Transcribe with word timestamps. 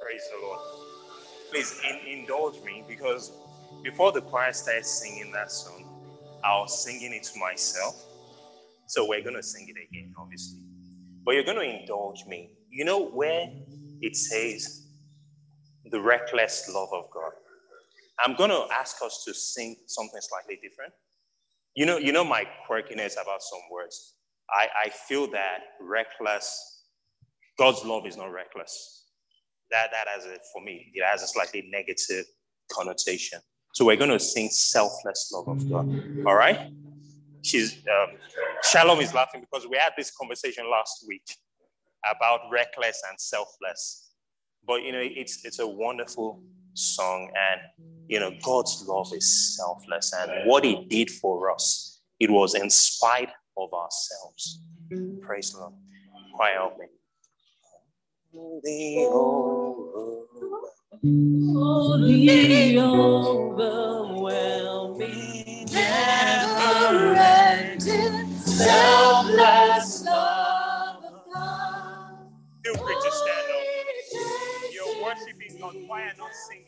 Praise 0.00 0.28
the 0.30 0.38
Lord. 0.42 0.60
Please 1.50 1.80
in, 1.84 2.20
indulge 2.20 2.62
me 2.64 2.84
because 2.88 3.32
before 3.82 4.12
the 4.12 4.22
choir 4.22 4.52
started 4.52 4.86
singing 4.86 5.32
that 5.32 5.50
song, 5.52 5.84
I 6.44 6.58
was 6.58 6.82
singing 6.84 7.12
it 7.12 7.24
to 7.24 7.38
myself. 7.38 8.04
So 8.86 9.06
we're 9.06 9.22
going 9.22 9.36
to 9.36 9.42
sing 9.42 9.68
it 9.68 9.76
again, 9.88 10.14
obviously. 10.18 10.60
But 11.24 11.34
you're 11.34 11.44
going 11.44 11.58
to 11.58 11.80
indulge 11.80 12.24
me. 12.26 12.50
You 12.78 12.84
know 12.84 13.08
where 13.08 13.50
it 14.02 14.14
says 14.14 14.86
the 15.90 16.00
reckless 16.00 16.70
love 16.72 16.90
of 16.92 17.10
God? 17.10 17.32
I'm 18.20 18.36
going 18.36 18.50
to 18.50 18.72
ask 18.72 19.02
us 19.04 19.24
to 19.24 19.34
sing 19.34 19.74
something 19.86 20.20
slightly 20.20 20.60
different. 20.62 20.92
You 21.74 21.86
know, 21.86 21.96
you 21.96 22.12
know 22.12 22.22
my 22.22 22.44
quirkiness 22.70 23.14
about 23.14 23.42
some 23.42 23.58
words. 23.72 24.14
I, 24.48 24.68
I 24.84 24.90
feel 24.90 25.28
that 25.32 25.58
reckless, 25.80 26.84
God's 27.58 27.84
love 27.84 28.06
is 28.06 28.16
not 28.16 28.30
reckless. 28.30 29.06
That, 29.72 29.88
that 29.90 30.06
has 30.06 30.26
a, 30.26 30.36
for 30.52 30.62
me, 30.62 30.92
it 30.94 31.04
has 31.04 31.24
a 31.24 31.26
slightly 31.26 31.68
negative 31.72 32.26
connotation. 32.70 33.40
So 33.74 33.86
we're 33.86 33.96
going 33.96 34.10
to 34.10 34.20
sing 34.20 34.50
selfless 34.50 35.32
love 35.34 35.48
of 35.48 35.68
God. 35.68 36.24
All 36.28 36.36
right? 36.36 36.70
She's, 37.42 37.78
um, 37.88 38.18
Shalom 38.62 39.00
is 39.00 39.12
laughing 39.14 39.40
because 39.40 39.66
we 39.66 39.78
had 39.78 39.94
this 39.96 40.12
conversation 40.12 40.70
last 40.70 41.04
week 41.08 41.24
about 42.04 42.40
reckless 42.50 43.02
and 43.08 43.20
selfless. 43.20 44.12
But, 44.66 44.82
you 44.82 44.92
know, 44.92 45.02
it's, 45.02 45.44
it's 45.44 45.58
a 45.58 45.66
wonderful 45.66 46.42
song. 46.74 47.30
And, 47.50 47.60
you 48.08 48.20
know, 48.20 48.32
God's 48.42 48.84
love 48.86 49.12
is 49.14 49.56
selfless. 49.56 50.12
And 50.12 50.46
what 50.46 50.64
he 50.64 50.84
did 50.88 51.10
for 51.10 51.50
us, 51.50 52.00
it 52.20 52.30
was 52.30 52.54
in 52.54 52.70
spite 52.70 53.30
of 53.56 53.72
ourselves. 53.72 54.60
Praise 55.20 55.52
the 55.52 55.60
Lord. 55.60 55.74
Quiet 56.34 56.54
help 56.54 56.78
me. 56.78 56.86
The 58.32 59.08
the 61.00 62.78
overwhelming, 62.78 65.66
never-ending, 65.72 68.38
selfless 68.38 69.07
God. 75.72 75.82
Why 75.86 76.02
are 76.02 76.12
not 76.18 76.34
singing? 76.34 76.64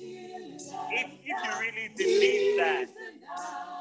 If, 0.00 1.06
if 1.24 1.24
you 1.24 1.34
really 1.60 1.90
believe 1.96 2.58
that, 2.58 2.88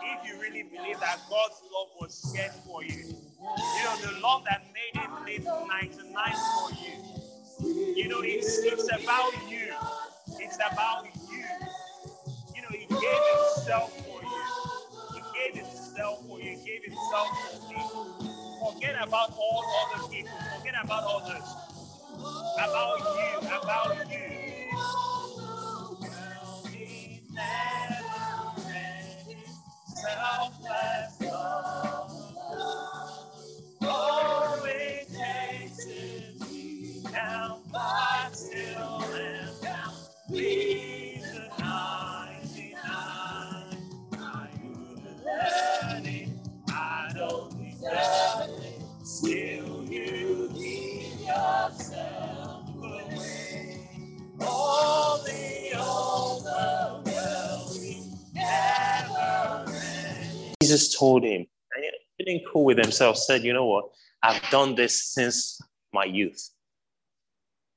if 0.04 0.28
you 0.28 0.40
really 0.40 0.64
believe 0.64 1.00
that 1.00 1.20
God's 1.30 1.62
love 1.74 1.88
was 2.00 2.34
shed 2.36 2.52
for 2.66 2.84
you, 2.84 3.04
you 3.06 3.84
know, 3.84 3.96
the 4.02 4.20
love 4.22 4.44
that 4.50 4.66
made 4.74 5.02
him 5.02 5.12
live 5.26 5.46
99 5.68 6.14
for 6.58 6.72
you, 6.72 7.96
you 7.96 8.08
know, 8.08 8.22
it's, 8.22 8.60
it's 8.60 8.90
about 8.90 9.34
you. 9.50 9.74
It's 10.40 10.56
about 10.56 11.06
you. 11.32 11.44
You 12.56 12.62
know, 12.62 12.70
he 12.72 12.86
gave 12.86 13.24
himself 13.36 13.94
for 14.06 14.22
you. 14.22 14.44
He 15.14 15.22
gave 15.34 15.64
himself 15.64 16.26
for 16.28 16.40
you. 16.40 16.58
He 16.58 16.66
gave 16.66 16.84
himself 16.84 17.28
for 17.50 17.74
me. 17.74 18.24
Forget 18.74 18.96
about 19.02 19.34
all 19.38 19.66
other 19.94 20.08
people. 20.10 20.32
Forget 20.58 20.76
about 20.84 21.04
others. 21.06 21.71
About 22.58 23.00
you. 23.00 23.48
About 23.48 24.12
you. 24.12 25.21
Told 61.02 61.24
him, 61.24 61.48
and 61.76 61.86
feeling 62.18 62.42
cool 62.52 62.66
with 62.66 62.78
himself, 62.78 63.18
said, 63.18 63.44
You 63.44 63.54
know 63.54 63.66
what? 63.66 63.86
I've 64.24 64.42
done 64.52 64.76
this 64.76 65.12
since 65.14 65.60
my 65.92 66.06
youth. 66.06 66.50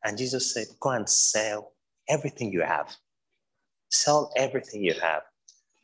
And 0.04 0.18
Jesus 0.18 0.52
said, 0.52 0.66
Go 0.80 0.90
and 0.90 1.08
sell 1.08 1.72
everything 2.08 2.52
you 2.52 2.62
have. 2.62 2.94
Sell 3.90 4.30
everything 4.36 4.84
you 4.84 4.94
have 5.00 5.22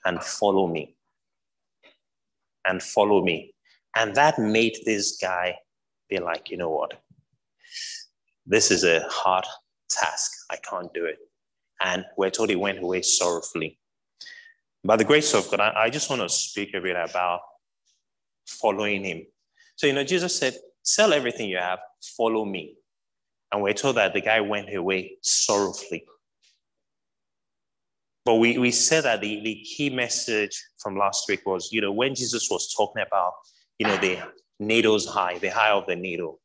and 0.04 0.22
follow 0.22 0.66
me. 0.66 0.96
And 2.66 2.82
follow 2.82 3.24
me. 3.24 3.54
And 3.96 4.14
that 4.16 4.38
made 4.38 4.76
this 4.84 5.16
guy 5.16 5.56
be 6.10 6.18
like, 6.18 6.50
You 6.50 6.58
know 6.58 6.70
what? 6.70 7.00
This 8.46 8.70
is 8.70 8.84
a 8.84 9.06
hard 9.08 9.46
task. 9.88 10.30
I 10.50 10.56
can't 10.56 10.92
do 10.92 11.06
it. 11.06 11.18
And 11.82 12.04
we're 12.18 12.30
told 12.30 12.50
he 12.50 12.56
went 12.56 12.82
away 12.82 13.00
sorrowfully. 13.00 13.79
By 14.84 14.96
the 14.96 15.04
grace 15.04 15.34
of 15.34 15.50
God, 15.50 15.60
I, 15.60 15.84
I 15.84 15.90
just 15.90 16.08
want 16.08 16.22
to 16.22 16.28
speak 16.28 16.74
a 16.74 16.80
bit 16.80 16.96
about 16.96 17.40
following 18.46 19.04
him. 19.04 19.26
So, 19.76 19.86
you 19.86 19.92
know, 19.92 20.04
Jesus 20.04 20.36
said, 20.36 20.54
Sell 20.82 21.12
everything 21.12 21.48
you 21.48 21.58
have, 21.58 21.80
follow 22.16 22.44
me. 22.44 22.76
And 23.52 23.62
we're 23.62 23.74
told 23.74 23.96
that 23.96 24.14
the 24.14 24.20
guy 24.20 24.40
went 24.40 24.74
away 24.74 25.16
sorrowfully. 25.22 26.04
But 28.24 28.36
we, 28.36 28.58
we 28.58 28.70
said 28.70 29.04
that 29.04 29.20
the, 29.20 29.40
the 29.42 29.56
key 29.62 29.90
message 29.90 30.62
from 30.78 30.96
last 30.96 31.28
week 31.28 31.46
was, 31.46 31.70
you 31.72 31.80
know, 31.80 31.92
when 31.92 32.14
Jesus 32.14 32.48
was 32.50 32.72
talking 32.74 33.02
about, 33.06 33.32
you 33.78 33.86
know, 33.86 33.96
the 33.96 34.18
needle's 34.58 35.06
high, 35.06 35.38
the 35.38 35.48
high 35.48 35.70
of 35.70 35.86
the 35.86 35.96
needle, 35.96 36.40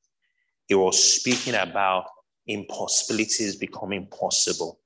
he 0.68 0.76
was 0.76 1.02
speaking 1.02 1.54
about 1.54 2.06
impossibilities 2.48 3.56
becoming 3.56 4.08
possible. 4.08 4.80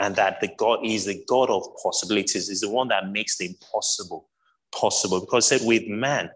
And 0.00 0.14
that 0.16 0.40
the 0.40 0.48
God 0.56 0.80
is 0.84 1.06
the 1.06 1.24
God 1.26 1.50
of 1.50 1.64
possibilities, 1.82 2.48
is 2.48 2.60
the 2.60 2.70
one 2.70 2.88
that 2.88 3.10
makes 3.10 3.36
the 3.38 3.46
impossible 3.46 4.28
possible. 4.72 5.20
Because 5.20 5.48
said 5.48 5.62
with 5.64 5.88
man, 5.88 6.30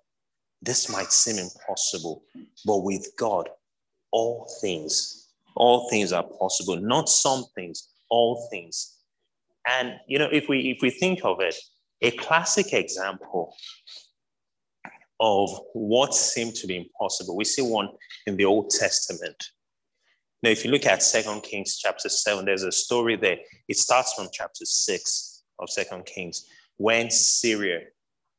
this 0.60 0.88
might 0.88 1.12
seem 1.12 1.38
impossible, 1.38 2.22
but 2.64 2.78
with 2.78 3.06
God, 3.18 3.48
all 4.10 4.48
things, 4.60 5.28
all 5.56 5.88
things 5.90 6.12
are 6.12 6.22
possible. 6.22 6.76
Not 6.76 7.08
some 7.08 7.44
things, 7.54 7.88
all 8.08 8.48
things. 8.50 8.98
And 9.68 9.94
you 10.08 10.18
know, 10.18 10.28
if 10.30 10.48
we 10.48 10.70
if 10.70 10.82
we 10.82 10.90
think 10.90 11.24
of 11.24 11.40
it, 11.40 11.54
a 12.00 12.10
classic 12.12 12.72
example 12.72 13.54
of 15.20 15.50
what 15.72 16.14
seemed 16.14 16.54
to 16.56 16.66
be 16.66 16.76
impossible, 16.76 17.36
we 17.36 17.44
see 17.44 17.62
one 17.62 17.88
in 18.26 18.36
the 18.36 18.44
Old 18.44 18.70
Testament. 18.70 19.42
Now, 20.42 20.50
if 20.50 20.64
you 20.64 20.72
look 20.72 20.86
at 20.86 21.02
Second 21.02 21.42
Kings 21.42 21.78
chapter 21.78 22.08
7, 22.08 22.44
there's 22.44 22.64
a 22.64 22.72
story 22.72 23.16
there. 23.16 23.38
It 23.68 23.76
starts 23.76 24.12
from 24.14 24.28
chapter 24.32 24.64
6 24.64 25.44
of 25.60 25.70
Second 25.70 26.04
Kings 26.04 26.46
when 26.78 27.10
Syria 27.10 27.80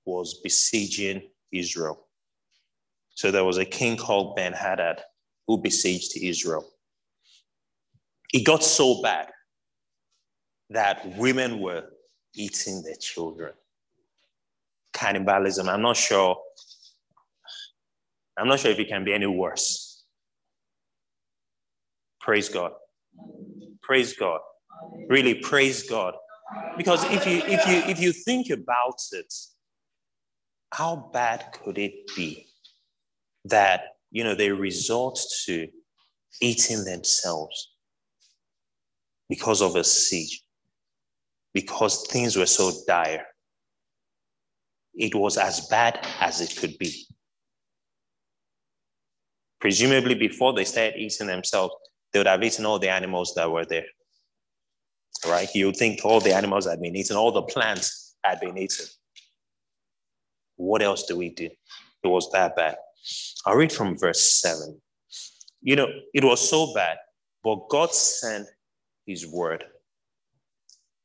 was 0.05 0.41
besieging 0.43 1.21
Israel. 1.53 2.07
So 3.15 3.31
there 3.31 3.45
was 3.45 3.57
a 3.57 3.65
king 3.65 3.95
called 3.95 4.35
Ben 4.35 4.51
Hadad 4.51 5.01
who 5.47 5.61
besieged 5.61 6.17
Israel. 6.17 6.69
It 8.33 8.43
got 8.43 8.63
so 8.63 9.01
bad 9.01 9.29
that 10.71 11.17
women 11.17 11.59
were 11.59 11.85
eating 12.35 12.81
their 12.83 12.95
children. 12.95 13.53
Cannibalism. 14.91 15.69
I'm 15.69 15.81
not 15.81 15.95
sure. 15.95 16.35
I'm 18.37 18.47
not 18.47 18.59
sure 18.59 18.71
if 18.71 18.79
it 18.79 18.89
can 18.89 19.05
be 19.05 19.13
any 19.13 19.27
worse. 19.27 19.82
Praise 22.23 22.47
God. 22.47 22.71
Praise 23.81 24.13
God. 24.13 24.39
Really 25.09 25.35
praise 25.35 25.83
God. 25.89 26.13
Because 26.77 27.03
if 27.11 27.27
you 27.27 27.41
if 27.45 27.67
you 27.67 27.91
if 27.91 27.99
you 27.99 28.13
think 28.13 28.49
about 28.49 28.99
it, 29.11 29.33
how 30.71 31.09
bad 31.11 31.45
could 31.51 31.77
it 31.77 31.93
be 32.15 32.47
that 33.45 33.81
you 34.09 34.23
know 34.23 34.35
they 34.35 34.51
resort 34.51 35.19
to 35.45 35.67
eating 36.41 36.85
themselves 36.85 37.73
because 39.27 39.61
of 39.61 39.75
a 39.75 39.83
siege, 39.83 40.43
because 41.53 42.07
things 42.07 42.37
were 42.37 42.45
so 42.45 42.71
dire? 42.87 43.25
It 44.95 45.13
was 45.13 45.37
as 45.37 45.67
bad 45.67 46.07
as 46.21 46.39
it 46.39 46.55
could 46.55 46.77
be. 46.77 47.05
Presumably, 49.59 50.15
before 50.15 50.53
they 50.53 50.65
started 50.65 50.97
eating 50.97 51.27
themselves, 51.27 51.73
they 52.13 52.19
would 52.19 52.27
have 52.27 52.43
eaten 52.43 52.65
all 52.65 52.79
the 52.79 52.89
animals 52.89 53.33
that 53.35 53.51
were 53.51 53.65
there. 53.65 53.85
Right? 55.25 55.49
You 55.55 55.67
would 55.67 55.77
think 55.77 56.01
all 56.03 56.19
the 56.19 56.35
animals 56.35 56.67
had 56.67 56.81
been 56.81 56.95
eaten, 56.95 57.17
all 57.17 57.31
the 57.31 57.41
plants 57.41 58.15
had 58.23 58.39
been 58.39 58.57
eaten. 58.57 58.85
What 60.55 60.81
else 60.81 61.03
do 61.03 61.17
we 61.17 61.29
do? 61.29 61.45
It 61.45 62.07
was 62.07 62.29
that 62.31 62.55
bad. 62.55 62.75
I'll 63.45 63.55
read 63.55 63.71
from 63.71 63.97
verse 63.97 64.39
7. 64.41 64.79
You 65.61 65.75
know, 65.75 65.87
it 66.13 66.23
was 66.23 66.47
so 66.47 66.73
bad, 66.73 66.97
but 67.43 67.69
God 67.69 67.93
sent 67.93 68.47
his 69.05 69.25
word. 69.25 69.63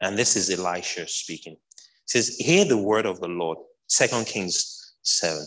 And 0.00 0.16
this 0.16 0.36
is 0.36 0.50
Elisha 0.50 1.08
speaking. 1.08 1.54
It 1.54 2.10
says, 2.10 2.36
Hear 2.36 2.64
the 2.64 2.76
word 2.76 3.06
of 3.06 3.20
the 3.20 3.28
Lord. 3.28 3.58
Second 3.86 4.26
Kings 4.26 4.94
7. 5.02 5.44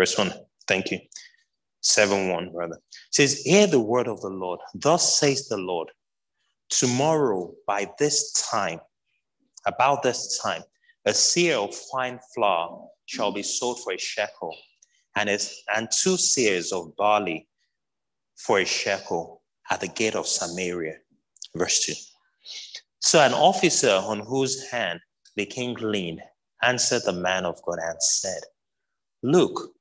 Verse 0.00 0.16
1. 0.16 0.32
Thank 0.66 0.90
you. 0.90 0.98
7 1.82 2.30
1, 2.30 2.54
rather. 2.54 2.76
It 2.76 2.80
says, 3.10 3.42
Hear 3.42 3.66
the 3.66 3.80
word 3.80 4.08
of 4.08 4.22
the 4.22 4.30
Lord. 4.30 4.58
Thus 4.72 5.20
says 5.20 5.46
the 5.46 5.58
Lord, 5.58 5.90
tomorrow 6.70 7.52
by 7.66 7.86
this 7.98 8.32
time, 8.50 8.80
about 9.66 10.02
this 10.02 10.40
time, 10.42 10.62
a 11.04 11.10
seah 11.10 11.68
of 11.68 11.74
fine 11.92 12.18
flour 12.34 12.88
shall 13.04 13.30
be 13.30 13.42
sold 13.42 13.82
for 13.82 13.92
a 13.92 13.98
shekel, 13.98 14.56
and, 15.16 15.28
is, 15.28 15.54
and 15.76 15.90
two 15.90 16.14
seahs 16.14 16.72
of 16.72 16.96
barley 16.96 17.46
for 18.36 18.60
a 18.60 18.64
shekel 18.64 19.42
at 19.70 19.82
the 19.82 19.88
gate 19.88 20.14
of 20.14 20.26
Samaria. 20.26 20.94
Verse 21.54 21.84
2. 21.84 21.92
So 23.00 23.20
an 23.20 23.34
officer 23.34 24.00
on 24.02 24.20
whose 24.20 24.66
hand 24.70 25.00
the 25.36 25.44
king 25.44 25.74
leaned 25.74 26.22
answered 26.62 27.02
the 27.04 27.12
man 27.12 27.44
of 27.44 27.60
God 27.66 27.80
and 27.82 28.02
said, 28.02 28.40
Look, 29.22 29.74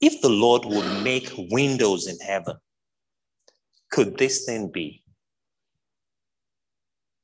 if 0.00 0.20
the 0.20 0.28
Lord 0.28 0.64
would 0.64 1.02
make 1.02 1.32
windows 1.50 2.06
in 2.06 2.18
heaven, 2.18 2.56
could 3.90 4.18
this 4.18 4.44
thing 4.44 4.70
be? 4.70 5.02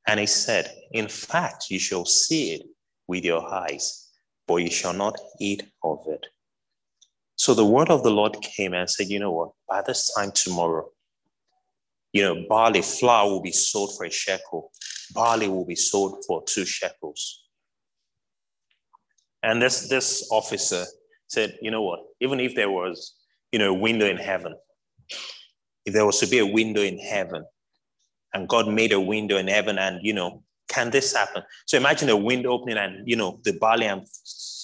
And 0.06 0.18
he 0.18 0.26
said, 0.26 0.72
In 0.92 1.08
fact, 1.08 1.66
you 1.70 1.78
shall 1.78 2.04
see 2.04 2.54
it 2.54 2.62
with 3.06 3.24
your 3.24 3.46
eyes, 3.52 4.08
but 4.46 4.56
you 4.56 4.70
shall 4.70 4.92
not 4.92 5.18
eat 5.38 5.64
of 5.84 5.98
it. 6.06 6.26
So 7.36 7.54
the 7.54 7.66
word 7.66 7.90
of 7.90 8.02
the 8.02 8.10
Lord 8.10 8.36
came 8.40 8.74
and 8.74 8.88
said, 8.88 9.08
You 9.08 9.18
know 9.18 9.32
what? 9.32 9.50
By 9.68 9.82
this 9.86 10.12
time 10.14 10.32
tomorrow, 10.32 10.88
you 12.12 12.22
know, 12.22 12.44
barley 12.48 12.82
flour 12.82 13.30
will 13.30 13.42
be 13.42 13.52
sold 13.52 13.96
for 13.96 14.04
a 14.04 14.10
shekel, 14.10 14.70
barley 15.14 15.48
will 15.48 15.64
be 15.64 15.76
sold 15.76 16.24
for 16.26 16.42
two 16.44 16.64
shekels. 16.64 17.44
And 19.42 19.60
this, 19.60 19.88
this 19.88 20.28
officer 20.30 20.84
said, 21.32 21.58
You 21.62 21.70
know 21.70 21.82
what? 21.82 22.00
Even 22.20 22.40
if 22.40 22.54
there 22.54 22.70
was, 22.70 23.14
you 23.50 23.58
know, 23.58 23.70
a 23.70 23.74
window 23.74 24.06
in 24.06 24.16
heaven, 24.16 24.54
if 25.84 25.94
there 25.94 26.06
was 26.06 26.20
to 26.20 26.26
be 26.26 26.38
a 26.38 26.46
window 26.46 26.82
in 26.82 26.98
heaven, 26.98 27.44
and 28.34 28.48
God 28.48 28.68
made 28.68 28.92
a 28.92 29.00
window 29.00 29.36
in 29.36 29.48
heaven, 29.48 29.78
and 29.78 29.98
you 30.02 30.12
know, 30.12 30.42
can 30.68 30.90
this 30.90 31.14
happen? 31.14 31.42
So 31.66 31.76
imagine 31.76 32.08
a 32.08 32.16
window 32.16 32.50
opening 32.50 32.78
and 32.78 33.06
you 33.08 33.16
know 33.16 33.40
the 33.44 33.52
barley 33.58 33.86
and 33.86 34.06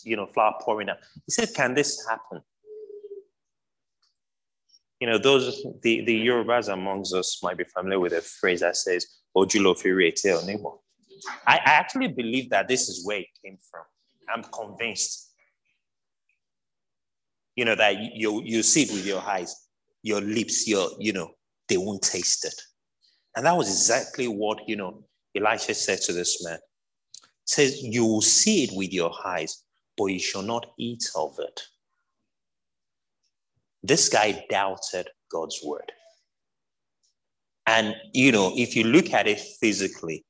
you 0.05 0.17
know 0.17 0.27
flour 0.27 0.55
pouring 0.61 0.89
out. 0.91 0.99
He 1.27 1.33
said, 1.33 1.55
Can 1.55 1.75
this 1.75 2.07
happen? 2.09 2.41
You 5.01 5.09
know, 5.09 5.19
those 5.19 5.63
the, 5.83 6.05
the 6.05 6.27
Yorubas 6.27 6.73
amongst 6.73 7.15
us 7.15 7.41
might 7.43 7.57
be 7.57 7.65
familiar 7.65 8.01
with 8.01 8.13
a 8.13 8.21
phrase 8.21 8.61
that 8.61 8.77
says 8.77 9.07
Ojulo 9.37 9.81
Firiete 9.81 10.45
neighbor. 10.47 10.71
I, 11.47 11.57
I 11.57 11.71
actually 11.71 12.09
believe 12.09 12.51
that 12.51 12.69
this 12.69 12.89
is 12.89 13.07
where 13.07 13.19
it 13.21 13.27
came 13.45 13.59
from. 13.71 13.85
I'm 14.33 14.43
convinced. 14.45 15.28
You 17.59 17.65
know, 17.65 17.75
that 17.75 17.97
you 18.15 18.41
you 18.45 18.63
see 18.63 18.83
it 18.83 18.93
with 18.93 19.05
your 19.05 19.21
eyes, 19.21 19.67
your 20.05 20.21
lips, 20.21 20.69
your, 20.69 20.91
you 21.01 21.13
know, 21.13 21.33
they 21.69 21.77
won't 21.77 22.03
taste 22.03 22.45
it. 22.45 22.55
And 23.35 23.45
that 23.47 23.57
was 23.57 23.69
exactly 23.69 24.29
what, 24.29 24.61
you 24.69 24.77
know, 24.77 25.03
Elisha 25.37 25.75
said 25.75 26.01
to 26.03 26.13
this 26.13 26.45
man. 26.45 26.61
He 27.21 27.29
says, 27.47 27.83
You 27.83 28.05
will 28.05 28.23
see 28.23 28.63
it 28.63 28.71
with 28.75 28.93
your 28.93 29.13
eyes, 29.27 29.65
but 29.97 30.07
you 30.07 30.21
shall 30.21 30.43
not 30.43 30.67
eat 30.79 31.11
of 31.17 31.37
it. 31.41 31.61
This 33.83 34.09
guy 34.09 34.45
doubted 34.49 35.09
God's 35.29 35.61
word. 35.65 35.91
And, 37.67 37.97
you 38.13 38.31
know, 38.31 38.53
if 38.55 38.77
you 38.77 38.85
look 38.85 39.13
at 39.13 39.27
it 39.27 39.41
physically, 39.41 40.25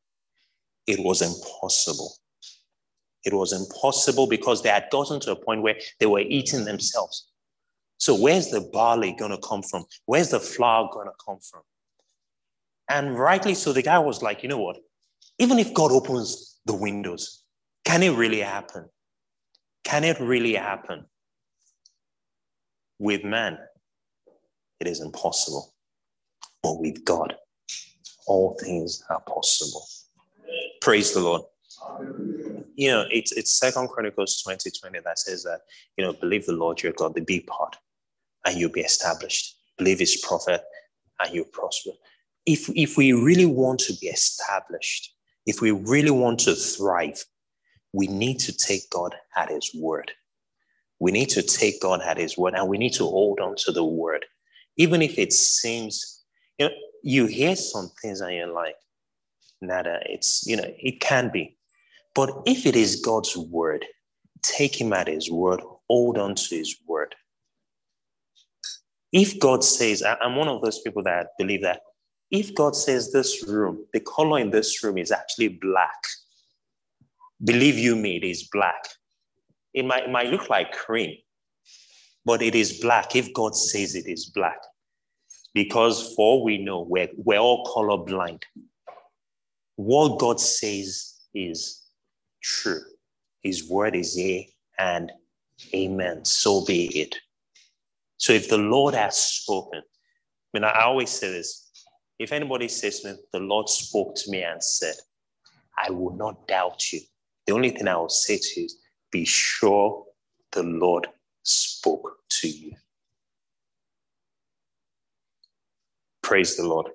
it 0.86 0.98
was 1.00 1.20
impossible. 1.20 2.10
It 3.28 3.34
was 3.34 3.52
impossible 3.52 4.26
because 4.26 4.62
they 4.62 4.70
had 4.70 4.86
gotten 4.90 5.20
to 5.20 5.32
a 5.32 5.36
point 5.36 5.60
where 5.60 5.76
they 6.00 6.06
were 6.06 6.20
eating 6.20 6.64
themselves. 6.64 7.28
So, 7.98 8.14
where's 8.14 8.48
the 8.48 8.62
barley 8.72 9.12
going 9.12 9.32
to 9.32 9.46
come 9.46 9.62
from? 9.62 9.84
Where's 10.06 10.30
the 10.30 10.40
flour 10.40 10.88
going 10.90 11.08
to 11.08 11.12
come 11.22 11.38
from? 11.38 11.60
And 12.88 13.18
rightly 13.18 13.52
so, 13.52 13.74
the 13.74 13.82
guy 13.82 13.98
was 13.98 14.22
like, 14.22 14.42
you 14.42 14.48
know 14.48 14.62
what? 14.62 14.78
Even 15.38 15.58
if 15.58 15.74
God 15.74 15.92
opens 15.92 16.58
the 16.64 16.74
windows, 16.74 17.44
can 17.84 18.02
it 18.02 18.16
really 18.16 18.40
happen? 18.40 18.88
Can 19.84 20.04
it 20.04 20.18
really 20.20 20.54
happen? 20.54 21.04
With 22.98 23.24
man, 23.24 23.58
it 24.80 24.86
is 24.86 25.02
impossible. 25.02 25.74
But 26.62 26.80
with 26.80 27.04
God, 27.04 27.36
all 28.26 28.56
things 28.58 29.04
are 29.10 29.20
possible. 29.20 29.84
Praise 30.80 31.12
the 31.12 31.20
Lord. 31.20 31.42
You 32.78 32.90
know, 32.90 33.04
it's 33.10 33.32
it's 33.32 33.58
Second 33.58 33.88
Chronicles 33.88 34.40
20, 34.42 34.70
20 34.70 35.00
that 35.04 35.18
says 35.18 35.42
that, 35.42 35.60
you 35.96 36.04
know, 36.04 36.12
believe 36.12 36.46
the 36.46 36.52
Lord 36.52 36.82
your 36.82 36.92
God, 36.92 37.14
the 37.14 37.20
big 37.20 37.46
part, 37.46 37.76
and 38.46 38.56
you'll 38.56 38.70
be 38.70 38.80
established. 38.82 39.56
Believe 39.76 39.98
his 39.98 40.24
prophet 40.26 40.62
and 41.20 41.34
you'll 41.34 41.44
prosper 41.46 41.90
if, 42.48 42.70
if 42.70 42.96
we 42.96 43.12
really 43.12 43.44
want 43.44 43.78
to 43.80 43.92
be 44.00 44.06
established, 44.06 45.14
if 45.44 45.60
we 45.60 45.70
really 45.70 46.10
want 46.10 46.40
to 46.40 46.54
thrive, 46.54 47.22
we 47.92 48.06
need 48.06 48.38
to 48.40 48.56
take 48.56 48.88
God 48.90 49.14
at 49.36 49.50
his 49.50 49.70
word. 49.74 50.12
We 50.98 51.12
need 51.12 51.28
to 51.30 51.42
take 51.42 51.82
God 51.82 52.00
at 52.00 52.16
his 52.16 52.38
word 52.38 52.54
and 52.54 52.66
we 52.66 52.78
need 52.78 52.94
to 52.94 53.04
hold 53.04 53.38
on 53.38 53.54
to 53.58 53.72
the 53.72 53.84
word. 53.84 54.24
Even 54.78 55.02
if 55.02 55.18
it 55.18 55.34
seems, 55.34 56.24
you 56.58 56.66
know, 56.66 56.74
you 57.02 57.26
hear 57.26 57.54
some 57.54 57.90
things 58.00 58.22
and 58.22 58.34
you're 58.34 58.52
like, 58.52 58.76
nada, 59.60 60.00
it's, 60.06 60.46
you 60.46 60.56
know, 60.56 60.72
it 60.78 61.00
can 61.00 61.28
be. 61.30 61.57
But 62.18 62.42
if 62.46 62.66
it 62.66 62.74
is 62.74 62.96
God's 62.96 63.36
word, 63.36 63.86
take 64.42 64.80
him 64.80 64.92
at 64.92 65.06
his 65.06 65.30
word, 65.30 65.60
hold 65.88 66.18
on 66.18 66.34
to 66.34 66.56
his 66.56 66.76
word. 66.84 67.14
If 69.12 69.38
God 69.38 69.62
says, 69.62 70.02
I'm 70.02 70.34
one 70.34 70.48
of 70.48 70.60
those 70.60 70.80
people 70.80 71.04
that 71.04 71.28
believe 71.38 71.62
that 71.62 71.82
if 72.32 72.52
God 72.56 72.74
says 72.74 73.12
this 73.12 73.46
room, 73.46 73.86
the 73.92 74.00
color 74.00 74.40
in 74.40 74.50
this 74.50 74.82
room 74.82 74.98
is 74.98 75.12
actually 75.12 75.46
black, 75.46 76.02
believe 77.44 77.78
you 77.78 77.94
me, 77.94 78.16
it 78.16 78.24
is 78.24 78.48
black. 78.50 78.88
It 79.72 79.84
might, 79.84 80.06
it 80.06 80.10
might 80.10 80.26
look 80.26 80.50
like 80.50 80.72
cream, 80.72 81.14
but 82.24 82.42
it 82.42 82.56
is 82.56 82.80
black 82.80 83.14
if 83.14 83.32
God 83.32 83.54
says 83.54 83.94
it 83.94 84.08
is 84.08 84.26
black. 84.26 84.58
Because 85.54 86.14
for 86.16 86.26
all 86.26 86.44
we 86.44 86.58
know, 86.58 86.80
we're, 86.80 87.10
we're 87.16 87.38
all 87.38 87.64
color 87.72 87.96
blind. 87.96 88.44
What 89.76 90.18
God 90.18 90.40
says 90.40 91.14
is 91.32 91.84
true. 92.42 92.82
His 93.42 93.68
word 93.68 93.96
is 93.96 94.18
yea 94.18 94.52
and 94.78 95.12
amen. 95.74 96.24
So 96.24 96.64
be 96.64 96.86
it. 97.00 97.16
So 98.18 98.32
if 98.32 98.48
the 98.48 98.58
Lord 98.58 98.94
has 98.94 99.16
spoken, 99.16 99.80
I 99.80 100.58
mean, 100.58 100.64
I 100.64 100.82
always 100.82 101.10
say 101.10 101.30
this 101.32 101.70
if 102.18 102.32
anybody 102.32 102.68
says 102.68 103.00
to 103.00 103.12
me, 103.12 103.18
the 103.32 103.40
Lord 103.40 103.68
spoke 103.68 104.14
to 104.16 104.30
me 104.30 104.42
and 104.42 104.62
said, 104.62 104.94
I 105.78 105.90
will 105.90 106.16
not 106.16 106.48
doubt 106.48 106.92
you. 106.92 107.00
The 107.46 107.54
only 107.54 107.70
thing 107.70 107.88
I 107.88 107.96
will 107.96 108.08
say 108.10 108.38
to 108.38 108.60
you 108.60 108.66
is, 108.66 108.78
be 109.12 109.24
sure 109.24 110.04
the 110.52 110.64
Lord 110.64 111.08
spoke 111.44 112.16
to 112.30 112.48
you. 112.48 112.72
Praise 116.22 116.56
the 116.56 116.66
Lord. 116.66 116.88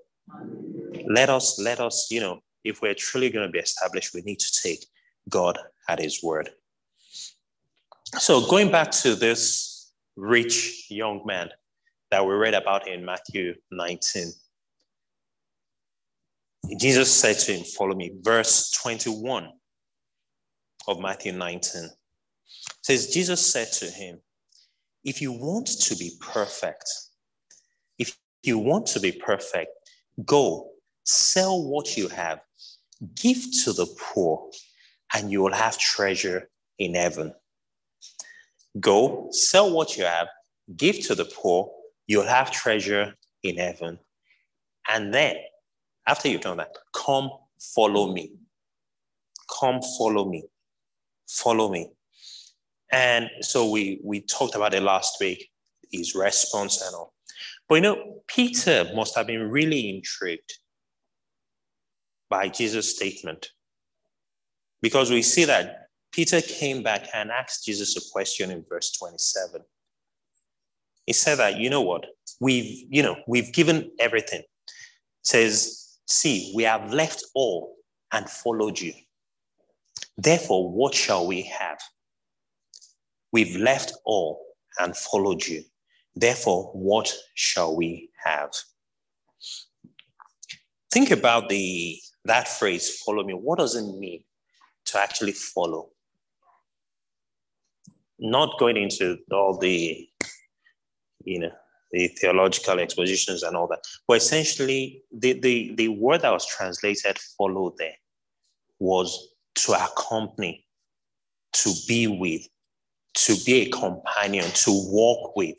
Let 1.07 1.29
us, 1.29 1.59
let 1.59 1.79
us, 1.79 2.07
you 2.11 2.21
know, 2.21 2.41
if 2.63 2.81
we're 2.81 2.95
truly 2.95 3.29
going 3.29 3.47
to 3.47 3.51
be 3.51 3.59
established, 3.59 4.13
we 4.13 4.21
need 4.21 4.39
to 4.39 4.61
take 4.63 4.85
God 5.29 5.57
at 5.87 5.99
his 5.99 6.23
word. 6.23 6.49
So 8.19 8.45
going 8.47 8.71
back 8.71 8.91
to 8.91 9.15
this 9.15 9.91
rich 10.15 10.85
young 10.89 11.21
man 11.25 11.49
that 12.11 12.25
we 12.25 12.33
read 12.33 12.53
about 12.53 12.87
in 12.87 13.03
Matthew 13.03 13.55
19. 13.71 14.31
Jesus 16.79 17.11
said 17.11 17.39
to 17.39 17.53
him, 17.53 17.63
Follow 17.63 17.95
me. 17.95 18.11
Verse 18.21 18.71
21 18.71 19.49
of 20.87 20.99
Matthew 20.99 21.31
19 21.33 21.89
says, 22.81 23.07
Jesus 23.07 23.45
said 23.45 23.71
to 23.73 23.85
him, 23.85 24.19
If 25.03 25.21
you 25.21 25.31
want 25.31 25.67
to 25.67 25.95
be 25.95 26.11
perfect, 26.21 26.85
if 27.97 28.15
you 28.43 28.59
want 28.59 28.85
to 28.87 28.99
be 28.99 29.11
perfect, 29.11 29.71
go 30.23 30.69
sell 31.03 31.63
what 31.63 31.97
you 31.97 32.07
have 32.07 32.39
Give 33.15 33.37
to 33.63 33.73
the 33.73 33.87
poor, 33.99 34.49
and 35.13 35.31
you 35.31 35.41
will 35.41 35.53
have 35.53 35.77
treasure 35.77 36.49
in 36.79 36.95
heaven. 36.95 37.33
Go, 38.79 39.27
sell 39.31 39.71
what 39.71 39.97
you 39.97 40.05
have, 40.05 40.27
give 40.75 40.99
to 41.01 41.15
the 41.15 41.25
poor, 41.25 41.71
you'll 42.07 42.25
have 42.25 42.51
treasure 42.51 43.13
in 43.43 43.57
heaven. 43.57 43.99
And 44.89 45.13
then, 45.13 45.35
after 46.07 46.27
you've 46.27 46.41
done 46.41 46.57
that, 46.57 46.75
come 46.93 47.29
follow 47.59 48.11
me. 48.11 48.33
Come 49.59 49.81
follow 49.97 50.29
me. 50.29 50.43
Follow 51.29 51.69
me. 51.69 51.89
And 52.91 53.29
so 53.41 53.69
we 53.69 53.99
we 54.03 54.21
talked 54.21 54.55
about 54.55 54.73
it 54.73 54.83
last 54.83 55.17
week, 55.19 55.49
his 55.91 56.13
response 56.13 56.81
and 56.81 56.93
all. 56.95 57.13
But 57.67 57.75
you 57.75 57.81
know, 57.81 58.21
Peter 58.27 58.91
must 58.93 59.15
have 59.15 59.27
been 59.27 59.49
really 59.49 59.89
intrigued 59.89 60.53
by 62.29 62.49
Jesus' 62.49 62.95
statement. 62.95 63.49
Because 64.83 65.09
we 65.09 65.21
see 65.21 65.45
that 65.45 65.87
Peter 66.11 66.41
came 66.41 66.83
back 66.83 67.07
and 67.13 67.31
asked 67.31 67.65
Jesus 67.65 67.95
a 67.95 68.01
question 68.11 68.51
in 68.51 68.65
verse 68.69 68.91
27. 68.91 69.61
He 71.05 71.13
said 71.13 71.35
that, 71.35 71.57
you 71.57 71.69
know 71.69 71.81
what, 71.81 72.05
we've, 72.41 72.85
you 72.89 73.01
know, 73.01 73.15
we've 73.25 73.53
given 73.53 73.89
everything. 73.97 74.41
It 74.41 74.47
says, 75.23 75.99
see, 76.05 76.51
we 76.53 76.63
have 76.63 76.93
left 76.93 77.23
all 77.33 77.75
and 78.11 78.29
followed 78.29 78.77
you. 78.77 78.93
Therefore, 80.17 80.69
what 80.69 80.93
shall 80.93 81.25
we 81.25 81.43
have? 81.43 81.79
We've 83.31 83.55
left 83.55 83.93
all 84.05 84.45
and 84.79 84.95
followed 84.95 85.47
you. 85.47 85.63
Therefore, 86.13 86.71
what 86.73 87.15
shall 87.35 87.75
we 87.75 88.09
have? 88.25 88.51
Think 90.91 91.09
about 91.09 91.47
the 91.47 91.99
that 92.25 92.49
phrase, 92.49 93.01
follow 93.05 93.23
me. 93.23 93.33
What 93.33 93.59
does 93.59 93.75
it 93.75 93.97
mean 93.97 94.23
to 94.85 94.99
actually 94.99 95.33
follow? 95.33 95.89
Not 98.19 98.59
going 98.59 98.77
into 98.77 99.17
all 99.31 99.57
the, 99.57 100.07
you 101.23 101.39
know, 101.39 101.51
the 101.91 102.07
theological 102.07 102.79
expositions 102.79 103.43
and 103.43 103.55
all 103.55 103.67
that, 103.67 103.83
but 104.07 104.17
essentially 104.17 105.03
the, 105.11 105.39
the, 105.39 105.73
the 105.75 105.87
word 105.89 106.21
that 106.21 106.31
was 106.31 106.45
translated 106.45 107.17
follow 107.37 107.73
there 107.77 107.95
was 108.79 109.29
to 109.55 109.73
accompany, 109.73 110.65
to 111.53 111.71
be 111.87 112.07
with, 112.07 112.47
to 113.13 113.35
be 113.45 113.61
a 113.61 113.69
companion, 113.69 114.45
to 114.53 114.71
walk 114.89 115.35
with. 115.35 115.57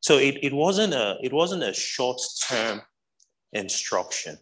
So 0.00 0.18
it, 0.18 0.38
it 0.42 0.52
wasn't 0.52 0.92
a 0.92 1.16
it 1.22 1.32
wasn't 1.32 1.62
a 1.62 1.72
short-term 1.72 2.82
instruction. 3.54 4.36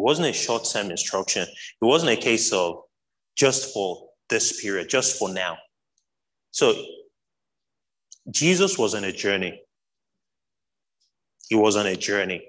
It 0.00 0.02
wasn't 0.02 0.28
a 0.28 0.32
short-term 0.32 0.90
instruction. 0.90 1.42
It 1.42 1.84
wasn't 1.84 2.12
a 2.12 2.16
case 2.16 2.54
of 2.54 2.84
just 3.36 3.74
for 3.74 4.08
this 4.30 4.58
period, 4.62 4.88
just 4.88 5.18
for 5.18 5.30
now. 5.30 5.58
So 6.52 6.72
Jesus 8.30 8.78
was 8.78 8.94
on 8.94 9.04
a 9.04 9.12
journey. 9.12 9.60
He 11.50 11.54
was 11.54 11.76
on 11.76 11.86
a 11.86 11.96
journey. 11.96 12.40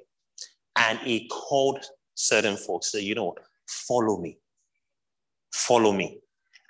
And 0.77 0.97
he 0.99 1.27
called 1.27 1.83
certain 2.15 2.55
folks, 2.55 2.93
say, 2.93 3.01
you 3.01 3.15
know 3.15 3.25
what, 3.25 3.39
follow 3.67 4.21
me. 4.21 4.37
Follow 5.53 5.91
me. 5.91 6.21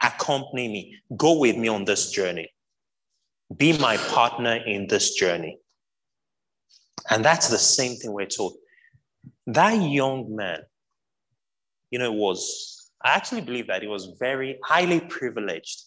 Accompany 0.02 0.68
me. 0.68 0.96
Go 1.16 1.38
with 1.38 1.58
me 1.58 1.68
on 1.68 1.86
this 1.86 2.10
journey. 2.10 2.50
Be 3.56 3.78
my 3.78 3.98
partner 3.98 4.56
in 4.56 4.88
this 4.88 5.14
journey. 5.14 5.60
And 7.12 7.24
that's 7.24 7.50
the 7.50 7.60
same 7.60 7.98
thing 7.98 8.14
we're 8.14 8.26
told. 8.26 8.56
That 9.46 9.80
young 9.80 10.36
man, 10.36 10.62
you 11.92 12.00
know, 12.00 12.12
was, 12.12 12.92
I 13.04 13.12
actually 13.12 13.42
believe 13.42 13.68
that 13.68 13.82
he 13.82 13.88
was 13.88 14.16
very 14.20 14.58
highly 14.64 15.02
privileged. 15.02 15.84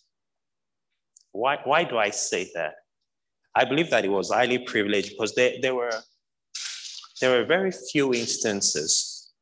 Why, 1.32 1.58
why 1.64 1.84
do 1.84 1.98
I 1.98 2.10
say 2.10 2.50
that? 2.54 2.74
I 3.54 3.64
believe 3.64 3.90
that 3.90 4.04
he 4.04 4.10
was 4.10 4.30
highly 4.30 4.58
privileged 4.58 5.10
because 5.10 5.34
there, 5.34 5.54
there, 5.60 5.74
were, 5.74 5.92
there 7.20 7.30
were 7.30 7.44
very 7.44 7.72
few 7.72 8.12
instances 8.12 9.32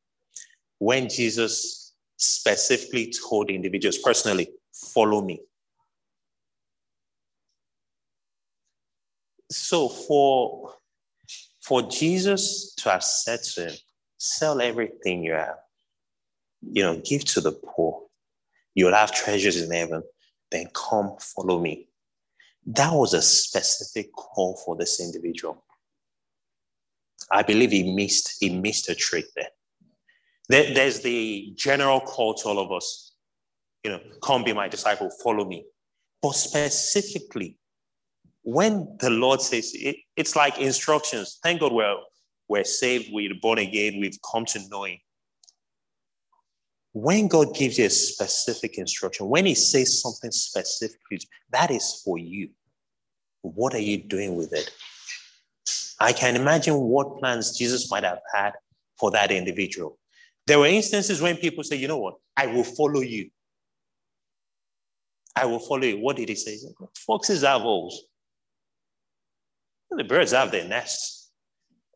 when 0.79 1.09
Jesus 1.09 1.93
specifically 2.17 3.13
told 3.29 3.49
individuals 3.49 3.97
personally, 3.97 4.49
follow 4.73 5.21
me. 5.21 5.41
So 9.51 9.89
for, 9.89 10.73
for 11.61 11.81
Jesus 11.83 12.73
to 12.75 12.89
have 12.89 13.03
said 13.03 13.43
to 13.55 13.67
him, 13.67 13.75
sell 14.17 14.61
everything 14.61 15.23
you 15.23 15.33
have, 15.33 15.57
you 16.71 16.83
know, 16.83 17.01
give 17.03 17.25
to 17.25 17.41
the 17.41 17.51
poor, 17.51 18.03
you'll 18.75 18.93
have 18.93 19.11
treasures 19.11 19.61
in 19.61 19.71
heaven, 19.71 20.03
then 20.51 20.67
come 20.73 21.15
follow 21.19 21.59
me. 21.59 21.87
That 22.65 22.93
was 22.93 23.13
a 23.13 23.21
specific 23.21 24.13
call 24.13 24.57
for 24.65 24.75
this 24.75 25.01
individual. 25.01 25.63
I 27.31 27.41
believe 27.41 27.71
he 27.71 27.95
missed, 27.95 28.37
he 28.39 28.49
missed 28.49 28.89
a 28.89 28.95
trick 28.95 29.25
there. 29.35 29.49
there. 30.49 30.73
There's 30.73 31.01
the 31.01 31.53
general 31.55 31.99
call 31.99 32.35
to 32.35 32.49
all 32.49 32.59
of 32.59 32.71
us, 32.71 33.13
you 33.83 33.91
know, 33.91 33.99
come 34.21 34.43
be 34.43 34.53
my 34.53 34.67
disciple, 34.67 35.09
follow 35.23 35.45
me. 35.45 35.65
But 36.21 36.35
specifically, 36.35 37.57
when 38.43 38.97
the 38.99 39.09
Lord 39.09 39.41
says 39.41 39.71
it, 39.73 39.97
it's 40.15 40.35
like 40.35 40.59
instructions. 40.59 41.39
Thank 41.43 41.61
God 41.61 41.73
we're, 41.73 41.95
we're 42.47 42.63
saved, 42.63 43.09
we're 43.11 43.33
born 43.41 43.57
again, 43.57 43.99
we've 43.99 44.19
come 44.31 44.45
to 44.45 44.59
know 44.69 44.85
Him. 44.85 44.99
When 46.93 47.27
God 47.27 47.55
gives 47.55 47.79
you 47.79 47.85
a 47.85 47.89
specific 47.89 48.77
instruction, 48.77 49.27
when 49.27 49.45
He 49.45 49.55
says 49.55 50.01
something 50.01 50.31
specifically, 50.31 51.19
that 51.51 51.71
is 51.71 52.01
for 52.05 52.17
you. 52.17 52.49
What 53.41 53.73
are 53.73 53.79
you 53.79 53.97
doing 53.97 54.35
with 54.35 54.53
it? 54.53 54.71
I 55.99 56.13
can 56.13 56.35
imagine 56.35 56.75
what 56.75 57.17
plans 57.19 57.57
Jesus 57.57 57.89
might 57.89 58.03
have 58.03 58.19
had 58.33 58.53
for 58.99 59.11
that 59.11 59.31
individual. 59.31 59.97
There 60.45 60.59
were 60.59 60.67
instances 60.67 61.21
when 61.21 61.37
people 61.37 61.63
say, 61.63 61.77
you 61.77 61.87
know 61.87 61.97
what, 61.97 62.15
I 62.35 62.47
will 62.47 62.63
follow 62.63 63.01
you. 63.01 63.29
I 65.35 65.45
will 65.45 65.59
follow 65.59 65.83
you. 65.83 65.99
What 65.99 66.17
did 66.17 66.29
he 66.29 66.35
say? 66.35 66.57
Foxes 66.95 67.41
have 67.41 67.61
holes. 67.61 68.03
The 69.89 70.03
birds 70.03 70.31
have 70.31 70.51
their 70.51 70.67
nests. 70.67 71.31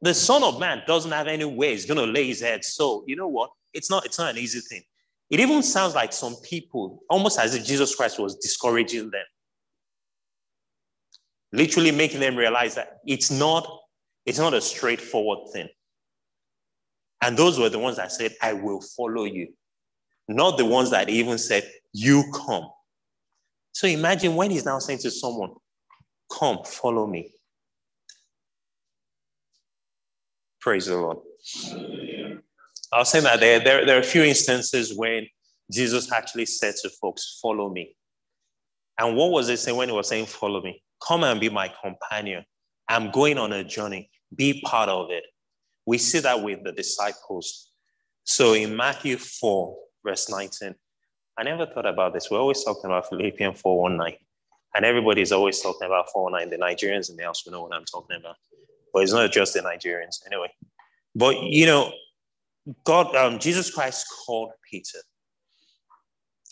The 0.02 0.14
Son 0.14 0.44
of 0.44 0.60
Man 0.60 0.84
doesn't 0.88 1.12
have 1.12 1.28
any 1.28 1.46
way 1.46 1.72
he's 1.72 1.86
going 1.86 2.00
to 2.00 2.12
lay 2.12 2.28
his 2.28 2.42
head. 2.42 2.64
So, 2.64 3.04
you 3.08 3.16
know 3.16 3.28
what? 3.28 3.50
It's 3.74 3.90
not, 3.90 4.06
it's 4.06 4.20
not 4.20 4.32
an 4.32 4.38
easy 4.38 4.60
thing. 4.60 4.84
It 5.30 5.40
even 5.40 5.62
sounds 5.62 5.94
like 5.94 6.14
some 6.14 6.36
people, 6.44 7.04
almost 7.10 7.40
as 7.40 7.54
if 7.54 7.66
Jesus 7.66 7.94
Christ 7.96 8.20
was 8.20 8.36
discouraging 8.38 9.12
them, 9.12 9.26
literally 11.52 11.92
making 11.92 12.20
them 12.20 12.36
realize 12.36 12.76
that 12.76 13.00
it's 13.06 13.30
not, 13.30 13.68
it's 14.26 14.40
not 14.40 14.54
a 14.54 14.62
straightforward 14.62 15.52
thing. 15.52 15.68
And 17.22 17.36
those 17.36 17.60
were 17.60 17.70
the 17.70 17.80
ones 17.80 17.98
that 17.98 18.12
said, 18.12 18.36
I 18.42 18.54
will 18.54 18.82
follow 18.82 19.26
you. 19.26 19.50
Not 20.28 20.58
the 20.58 20.66
ones 20.66 20.92
that 20.92 21.10
even 21.10 21.38
said, 21.38 21.70
You 21.94 22.24
come. 22.34 22.70
So 23.72 23.88
imagine 23.88 24.36
when 24.36 24.52
he's 24.52 24.66
now 24.66 24.80
saying 24.80 25.00
to 25.00 25.12
someone, 25.12 25.52
Come, 26.32 26.60
follow 26.66 27.08
me. 27.08 27.34
Praise 30.60 30.88
the 30.88 30.98
Lord. 30.98 31.18
I 32.92 33.00
was 33.00 33.10
saying 33.10 33.26
that 33.26 33.40
there, 33.40 33.60
there, 33.60 33.86
there 33.86 33.98
are 33.98 34.02
a 34.02 34.04
few 34.04 34.24
instances 34.24 34.96
when 34.96 35.28
Jesus 35.72 36.12
actually 36.12 36.46
said 36.46 36.76
to 36.82 36.90
folks, 36.90 37.40
Follow 37.42 37.70
me. 37.70 37.96
And 39.00 39.16
what 39.16 39.32
was 39.32 39.50
it 39.50 39.58
saying 39.58 39.78
when 39.78 39.90
he 39.90 39.96
was 39.96 40.08
saying, 40.08 40.26
Follow 40.26 40.62
me? 40.62 40.82
Come 41.06 41.24
and 41.24 41.40
be 41.40 41.50
my 41.50 41.72
companion. 41.84 42.46
I'm 42.88 43.12
going 43.12 43.38
on 43.38 43.54
a 43.54 43.64
journey. 43.64 44.10
Be 44.34 44.62
part 44.62 44.90
of 44.90 45.12
it. 45.12 45.24
We 45.86 45.98
see 45.98 46.20
that 46.20 46.42
with 46.42 46.64
the 46.64 46.72
disciples. 46.72 47.72
So 48.24 48.54
in 48.54 48.76
Matthew 48.76 49.18
4, 49.18 49.78
verse 50.06 50.30
19, 50.30 50.76
I 51.38 51.44
never 51.44 51.66
thought 51.66 51.86
about 51.86 52.14
this. 52.14 52.32
We're 52.32 52.40
always 52.40 52.64
talking 52.64 52.86
about 52.86 53.10
Philippians 53.10 53.62
4 53.62 53.82
1 53.82 53.98
9. 53.98 54.14
And 54.76 54.86
everybody's 54.86 55.32
always 55.32 55.62
talking 55.62 55.86
about 55.86 56.10
4 56.12 56.32
9. 56.32 56.50
The 56.50 56.58
Nigerians 56.58 57.10
in 57.10 57.18
the 57.18 57.24
house 57.24 57.46
will 57.46 57.54
know 57.54 57.64
what 57.64 57.74
I'm 57.74 57.86
talking 57.86 58.18
about 58.18 58.36
but 58.98 59.04
it's 59.04 59.14
not 59.14 59.32
just 59.32 59.54
the 59.54 59.60
Nigerians 59.60 60.26
anyway. 60.26 60.52
But 61.14 61.44
you 61.44 61.68
know, 61.68 61.92
God, 62.84 63.16
um, 63.16 63.40
Jesus 63.40 63.72
Christ 63.72 64.08
called 64.26 64.52
Peter, 64.70 65.00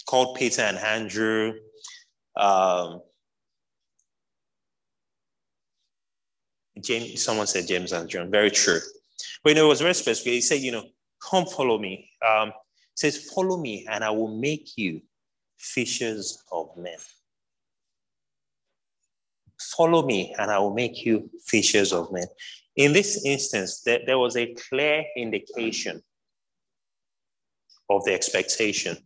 called 0.08 0.38
Peter 0.38 0.62
and 0.62 0.78
Andrew. 0.78 1.54
Um, 2.38 3.02
James, 6.82 7.24
someone 7.24 7.48
said 7.48 7.68
James 7.68 7.92
and 7.92 8.10
John. 8.10 8.32
Very 8.32 8.52
true. 8.52 8.80
But 9.44 9.52
you 9.52 9.56
know, 9.56 9.66
it 9.66 9.70
was 9.70 9.82
very 9.82 9.94
specific. 9.94 10.34
He 10.34 10.42
said, 10.42 10.62
you 10.62 10.72
know, 10.72 10.84
come 11.22 11.46
follow 11.46 11.78
me. 11.78 12.10
Um, 12.28 12.52
says, 12.96 13.30
follow 13.34 13.58
me, 13.58 13.86
and 13.90 14.04
I 14.04 14.10
will 14.10 14.38
make 14.38 14.78
you 14.78 15.02
fishers 15.58 16.44
of 16.52 16.70
men. 16.78 16.98
Follow 19.60 20.06
me, 20.06 20.34
and 20.38 20.52
I 20.52 20.60
will 20.60 20.74
make 20.74 21.06
you 21.06 21.30
fishers 21.46 21.92
of 21.92 22.12
men. 22.12 22.28
In 22.76 22.94
this 22.94 23.26
instance, 23.26 23.82
there, 23.82 24.00
there 24.06 24.20
was 24.20 24.36
a 24.36 24.54
clear 24.70 25.06
indication 25.16 26.02
of 27.90 28.04
the 28.04 28.14
expectation. 28.14 28.98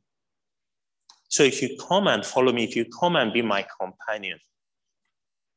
So 1.28 1.44
if 1.44 1.62
you 1.62 1.78
come 1.88 2.08
and 2.08 2.26
follow 2.26 2.52
me, 2.52 2.64
if 2.64 2.76
you 2.76 2.86
come 3.00 3.16
and 3.16 3.32
be 3.32 3.44
my 3.44 3.66
companion, 3.80 4.40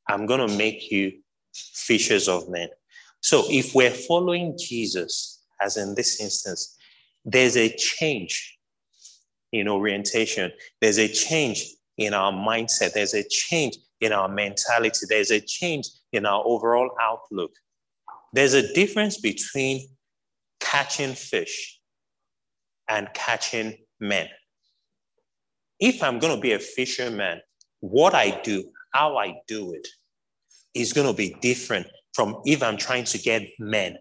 I'm 0.09 0.27
going 0.27 0.47
to 0.47 0.59
make 0.59 0.91
you 0.91 1.13
fishers 1.55 2.29
of 2.29 2.49
men. 2.51 2.69
So 3.21 3.45
if 3.49 3.75
we're 3.75 3.91
following 3.91 4.59
Jesus, 4.59 5.43
as 5.61 5.77
in 5.77 5.95
this 5.95 6.21
instance, 6.21 6.77
there's 7.25 7.57
a 7.57 7.75
change 7.77 8.59
in 9.53 9.69
orientation, 9.69 10.51
there's 10.81 10.99
a 10.99 11.09
change 11.09 11.65
in 11.97 12.15
our 12.15 12.33
mindset, 12.33 12.93
there's 12.93 13.15
a 13.15 13.27
change 13.29 13.77
in 14.01 14.13
our 14.13 14.29
mentality, 14.29 15.07
there's 15.09 15.31
a 15.31 15.41
change 15.41 15.87
in 16.13 16.27
our 16.27 16.43
overall 16.45 16.91
outlook. 17.01 17.53
There's 18.33 18.55
a 18.55 18.73
difference 18.73 19.21
between 19.21 19.89
catching 20.61 21.15
fish 21.15 21.81
and 22.89 23.09
catching 23.15 23.79
men. 24.01 24.29
If 25.79 26.03
I'm 26.03 26.19
going 26.19 26.35
to 26.35 26.41
be 26.41 26.53
a 26.53 26.59
fisherman, 26.59 27.41
what 27.81 28.15
I 28.15 28.41
do, 28.43 28.65
how 28.93 29.19
I 29.19 29.35
do 29.49 29.73
it, 29.73 29.87
is 30.75 30.93
going 30.93 31.07
to 31.07 31.13
be 31.13 31.37
different 31.41 31.87
from 32.15 32.41
if 32.45 32.63
I'm 32.63 32.77
trying 32.77 33.05
to 33.05 33.19
get 33.19 33.43
men 33.59 33.97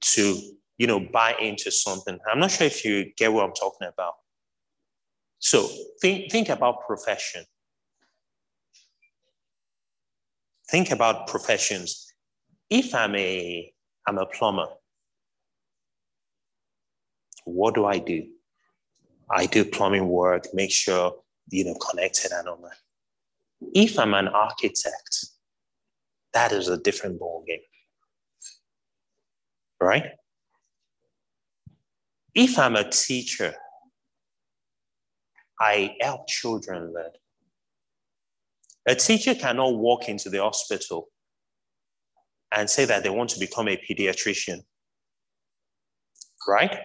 to, 0.00 0.40
you 0.78 0.86
know, 0.86 1.00
buy 1.00 1.34
into 1.40 1.70
something. 1.70 2.18
I'm 2.30 2.40
not 2.40 2.50
sure 2.50 2.66
if 2.66 2.84
you 2.84 3.12
get 3.16 3.32
what 3.32 3.44
I'm 3.44 3.54
talking 3.54 3.88
about. 3.88 4.14
So 5.38 5.68
think, 6.00 6.30
think 6.30 6.48
about 6.48 6.86
profession. 6.86 7.44
Think 10.70 10.90
about 10.90 11.26
professions. 11.26 12.03
If 12.70 12.94
I'm 12.94 13.14
a, 13.14 13.72
I'm 14.06 14.18
a 14.18 14.26
plumber, 14.26 14.68
what 17.44 17.74
do 17.74 17.84
I 17.84 17.98
do? 17.98 18.26
I 19.30 19.46
do 19.46 19.64
plumbing 19.64 20.08
work, 20.08 20.46
make 20.54 20.70
sure, 20.70 21.16
you 21.50 21.64
know, 21.64 21.74
connected 21.74 22.32
and 22.32 22.48
all 22.48 22.56
that. 22.56 22.76
If 23.74 23.98
I'm 23.98 24.14
an 24.14 24.28
architect, 24.28 25.26
that 26.32 26.52
is 26.52 26.68
a 26.68 26.78
different 26.78 27.20
ballgame. 27.20 27.62
Right? 29.80 30.12
If 32.34 32.58
I'm 32.58 32.76
a 32.76 32.88
teacher, 32.90 33.54
I 35.60 35.96
help 36.00 36.26
children 36.28 36.92
learn. 36.92 37.10
A 38.86 38.94
teacher 38.94 39.34
cannot 39.34 39.76
walk 39.76 40.08
into 40.08 40.28
the 40.28 40.42
hospital 40.42 41.08
and 42.54 42.70
say 42.70 42.84
that 42.84 43.02
they 43.02 43.10
want 43.10 43.30
to 43.30 43.40
become 43.40 43.68
a 43.68 43.76
pediatrician. 43.76 44.60
Right? 46.46 46.78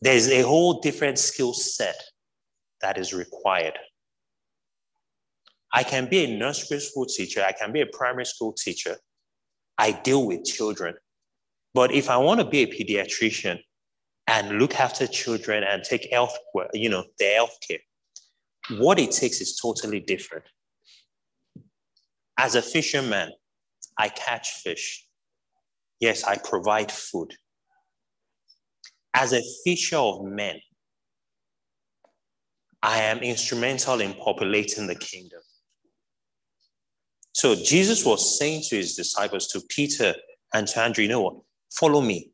There's 0.00 0.28
a 0.28 0.42
whole 0.42 0.80
different 0.80 1.18
skill 1.18 1.54
set 1.54 1.96
that 2.82 2.98
is 2.98 3.14
required. 3.14 3.78
I 5.72 5.82
can 5.82 6.08
be 6.08 6.24
a 6.24 6.36
nursery 6.36 6.80
school 6.80 7.06
teacher, 7.06 7.42
I 7.42 7.52
can 7.52 7.72
be 7.72 7.80
a 7.80 7.86
primary 7.86 8.26
school 8.26 8.52
teacher. 8.52 8.96
I 9.78 9.90
deal 9.90 10.26
with 10.26 10.44
children. 10.44 10.94
But 11.72 11.92
if 11.92 12.08
I 12.08 12.16
want 12.18 12.40
to 12.40 12.46
be 12.46 12.62
a 12.62 12.66
pediatrician 12.66 13.58
and 14.28 14.58
look 14.58 14.76
after 14.76 15.06
children 15.08 15.64
and 15.64 15.82
take 15.82 16.08
health, 16.12 16.36
you 16.72 16.88
know, 16.88 17.04
the 17.18 17.24
health 17.24 17.56
care, 17.66 17.80
what 18.78 19.00
it 19.00 19.10
takes 19.10 19.40
is 19.40 19.58
totally 19.60 20.00
different. 20.00 20.44
As 22.38 22.54
a 22.54 22.62
fisherman, 22.62 23.32
I 23.98 24.08
catch 24.08 24.50
fish. 24.50 25.06
Yes, 26.00 26.24
I 26.24 26.36
provide 26.36 26.90
food. 26.90 27.32
As 29.14 29.32
a 29.32 29.42
fisher 29.64 29.96
of 29.96 30.24
men, 30.24 30.60
I 32.82 32.98
am 32.98 33.18
instrumental 33.18 34.00
in 34.00 34.14
populating 34.14 34.86
the 34.86 34.94
kingdom. 34.94 35.40
So 37.32 37.54
Jesus 37.54 38.04
was 38.04 38.38
saying 38.38 38.62
to 38.68 38.76
his 38.76 38.94
disciples, 38.94 39.46
to 39.48 39.62
Peter 39.68 40.14
and 40.52 40.68
to 40.68 40.80
Andrew, 40.80 41.02
you 41.02 41.08
know 41.08 41.22
what? 41.22 41.36
Follow 41.72 42.00
me. 42.00 42.30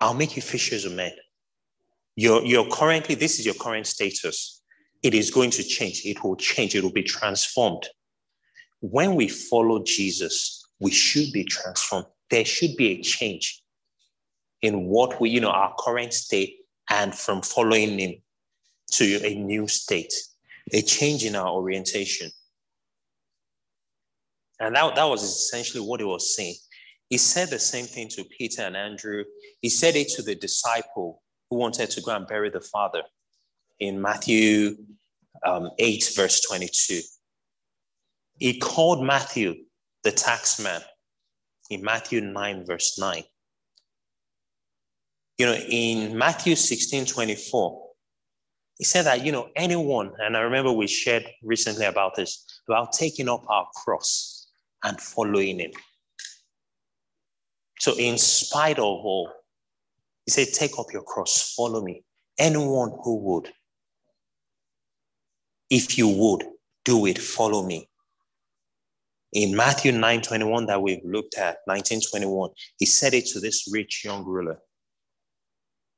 I'll 0.00 0.14
make 0.14 0.36
you 0.36 0.42
fishers 0.42 0.84
of 0.84 0.92
men. 0.92 1.12
You're, 2.16 2.44
you're 2.44 2.68
currently, 2.68 3.14
this 3.14 3.38
is 3.38 3.46
your 3.46 3.54
current 3.54 3.86
status. 3.86 4.62
It 5.02 5.14
is 5.14 5.30
going 5.30 5.50
to 5.50 5.62
change. 5.62 6.02
It 6.04 6.22
will 6.22 6.36
change. 6.36 6.74
It 6.74 6.82
will 6.82 6.92
be 6.92 7.02
transformed. 7.02 7.88
When 8.80 9.14
we 9.14 9.28
follow 9.28 9.82
Jesus, 9.82 10.61
we 10.82 10.90
should 10.90 11.32
be 11.32 11.44
transformed. 11.44 12.06
There 12.28 12.44
should 12.44 12.76
be 12.76 12.88
a 12.88 13.02
change 13.02 13.62
in 14.60 14.86
what 14.86 15.20
we, 15.20 15.30
you 15.30 15.40
know, 15.40 15.50
our 15.50 15.74
current 15.78 16.12
state 16.12 16.56
and 16.90 17.14
from 17.14 17.40
following 17.40 17.98
him 17.98 18.14
to 18.92 19.24
a 19.24 19.34
new 19.36 19.68
state, 19.68 20.12
a 20.72 20.82
change 20.82 21.24
in 21.24 21.36
our 21.36 21.48
orientation. 21.48 22.30
And 24.58 24.74
that, 24.74 24.96
that 24.96 25.04
was 25.04 25.22
essentially 25.22 25.84
what 25.84 26.00
he 26.00 26.06
was 26.06 26.36
saying. 26.36 26.54
He 27.08 27.18
said 27.18 27.50
the 27.50 27.58
same 27.58 27.86
thing 27.86 28.08
to 28.08 28.24
Peter 28.24 28.62
and 28.62 28.76
Andrew. 28.76 29.24
He 29.60 29.68
said 29.68 29.96
it 29.96 30.08
to 30.10 30.22
the 30.22 30.34
disciple 30.34 31.22
who 31.48 31.56
wanted 31.56 31.90
to 31.90 32.00
go 32.00 32.16
and 32.16 32.26
bury 32.26 32.50
the 32.50 32.60
father 32.60 33.02
in 33.78 34.00
Matthew 34.00 34.76
um, 35.44 35.70
8, 35.78 36.12
verse 36.16 36.40
22. 36.40 37.00
He 38.38 38.58
called 38.58 39.04
Matthew 39.04 39.54
the 40.04 40.12
tax 40.12 40.60
man 40.60 40.80
in 41.70 41.82
Matthew 41.82 42.20
9, 42.20 42.66
verse 42.66 42.98
9. 42.98 43.22
You 45.38 45.46
know, 45.46 45.54
in 45.54 46.16
Matthew 46.16 46.54
16, 46.54 47.06
24, 47.06 47.82
he 48.78 48.84
said 48.84 49.02
that, 49.04 49.24
you 49.24 49.32
know, 49.32 49.48
anyone, 49.56 50.12
and 50.18 50.36
I 50.36 50.40
remember 50.40 50.72
we 50.72 50.86
shared 50.86 51.24
recently 51.42 51.86
about 51.86 52.16
this, 52.16 52.44
about 52.68 52.92
taking 52.92 53.28
up 53.28 53.44
our 53.48 53.66
cross 53.74 54.48
and 54.82 55.00
following 55.00 55.60
him. 55.60 55.70
So, 57.78 57.96
in 57.98 58.18
spite 58.18 58.78
of 58.78 58.84
all, 58.84 59.30
he 60.26 60.30
said, 60.30 60.48
Take 60.52 60.78
up 60.78 60.86
your 60.92 61.02
cross, 61.02 61.54
follow 61.54 61.82
me. 61.82 62.04
Anyone 62.38 62.92
who 63.02 63.18
would, 63.18 63.52
if 65.70 65.98
you 65.98 66.08
would, 66.08 66.44
do 66.84 67.06
it, 67.06 67.18
follow 67.18 67.64
me. 67.64 67.88
In 69.32 69.56
Matthew 69.56 69.92
9 69.92 70.20
21, 70.20 70.66
that 70.66 70.82
we've 70.82 71.04
looked 71.04 71.38
at, 71.38 71.58
1921, 71.64 72.50
he 72.78 72.86
said 72.86 73.14
it 73.14 73.26
to 73.26 73.40
this 73.40 73.68
rich 73.72 74.02
young 74.04 74.24
ruler. 74.24 74.58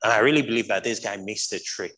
And 0.03 0.13
I 0.13 0.19
really 0.19 0.43
believe 0.43 0.69
that 0.69 0.85
this 0.85 1.01
guy 1.01 1.17
missed 1.17 1.51
the 1.51 1.59
trick 1.59 1.95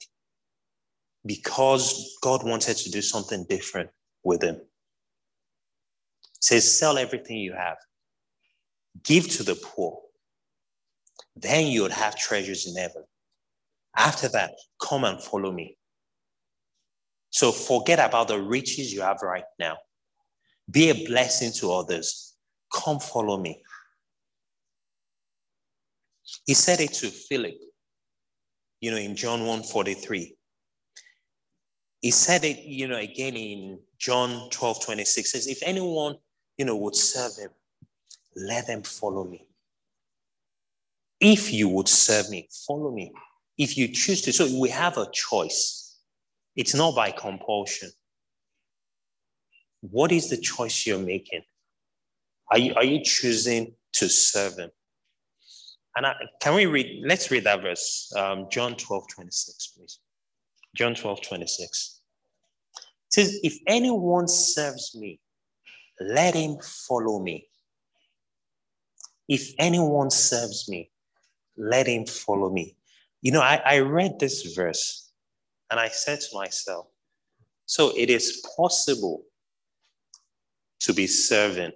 because 1.27 2.17
God 2.23 2.47
wanted 2.47 2.77
to 2.79 2.91
do 2.91 3.03
something 3.03 3.45
different 3.49 3.91
with 4.25 4.43
him 4.43 4.61
says, 6.47 6.79
sell 6.79 6.97
everything 6.99 7.39
you 7.39 7.53
have, 7.53 7.79
give 9.05 9.29
to 9.29 9.43
the 9.43 9.57
poor. 9.57 9.99
Then 11.35 11.67
you 11.67 11.83
would 11.83 11.93
have 11.93 12.17
treasures 12.17 12.67
in 12.67 12.81
heaven. 12.81 13.05
After 13.97 14.29
that, 14.29 14.53
come 14.81 15.05
and 15.05 15.21
follow 15.21 15.53
me. 15.53 15.77
So 17.31 17.53
forget 17.53 17.99
about 17.99 18.29
the 18.29 18.41
riches 18.41 18.93
you 18.93 19.03
have 19.03 19.19
right 19.23 19.45
now. 19.59 19.77
Be 20.71 20.91
a 20.91 21.07
blessing 21.07 21.53
to 21.61 21.73
others. 21.73 22.35
Come 22.73 22.99
follow 22.99 23.39
me. 23.39 23.63
He 26.47 26.55
said 26.55 26.81
it 26.81 26.93
to 26.95 27.09
Philip, 27.09 27.55
you 28.81 28.91
know, 28.91 28.97
in 28.97 29.15
John 29.15 29.47
1 29.47 29.63
43. 29.63 30.37
He 32.03 32.11
said 32.11 32.45
it, 32.45 32.59
you 32.59 32.89
know, 32.89 32.97
again 32.97 33.37
in 33.37 33.79
John 33.99 34.51
12 34.51 34.85
26. 34.85 35.33
Says, 35.33 35.47
if 35.47 35.59
anyone 35.63 36.17
you 36.57 36.65
know, 36.65 36.77
would 36.77 36.97
serve 36.97 37.37
him, 37.37 37.51
let 38.35 38.67
them 38.67 38.83
follow 38.83 39.25
me. 39.25 39.47
If 41.21 41.53
you 41.53 41.69
would 41.69 41.89
serve 41.89 42.31
me, 42.31 42.49
follow 42.67 42.91
me. 42.91 43.13
If 43.59 43.79
you 43.79 43.89
choose 43.89 44.23
to, 44.23 44.33
so 44.33 44.49
we 44.61 44.69
have 44.69 44.99
a 44.99 45.11
choice. 45.13 45.99
It's 46.57 46.75
not 46.75 46.95
by 46.95 47.11
compulsion. 47.11 47.91
What 49.91 50.13
is 50.13 50.31
the 50.31 50.37
choice 50.37 50.87
you're 50.87 50.99
making? 50.99 51.43
Are 52.51 52.59
you, 52.59 52.75
are 52.75 52.85
you 52.85 53.03
choosing 53.03 53.75
to 53.95 54.09
serve 54.09 54.59
him? 54.59 54.71
And 55.97 56.07
I, 56.07 56.15
can 56.41 56.55
we 56.55 56.67
read, 56.67 57.03
let's 57.07 57.31
read 57.31 57.45
that 57.45 57.63
verse, 57.63 58.13
um, 58.17 58.47
John 58.51 58.77
12, 58.77 59.09
26, 59.15 59.67
please. 59.69 59.99
John 60.77 60.95
12, 60.95 61.23
26. 61.23 62.01
It 62.77 62.83
says, 63.09 63.41
If 63.43 63.59
anyone 63.67 64.29
serves 64.29 64.95
me, 64.95 65.21
let 66.01 66.35
him 66.35 66.59
follow 66.61 67.19
me. 67.19 67.49
If 69.29 69.55
anyone 69.59 70.11
serves 70.11 70.69
me, 70.69 70.91
let 71.57 71.87
him 71.87 72.05
follow 72.07 72.51
me. 72.51 72.77
You 73.23 73.33
know, 73.33 73.41
I, 73.41 73.63
I 73.65 73.79
read 73.81 74.19
this 74.19 74.55
verse 74.55 75.11
and 75.71 75.81
I 75.81 75.89
said 75.89 76.21
to 76.21 76.37
myself, 76.37 76.87
so 77.65 77.93
it 77.97 78.11
is 78.11 78.45
possible 78.57 79.25
to 80.81 80.93
be 80.93 81.07
serving 81.07 81.73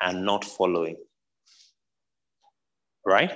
and 0.00 0.24
not 0.24 0.44
following. 0.44 0.96
Right? 3.04 3.32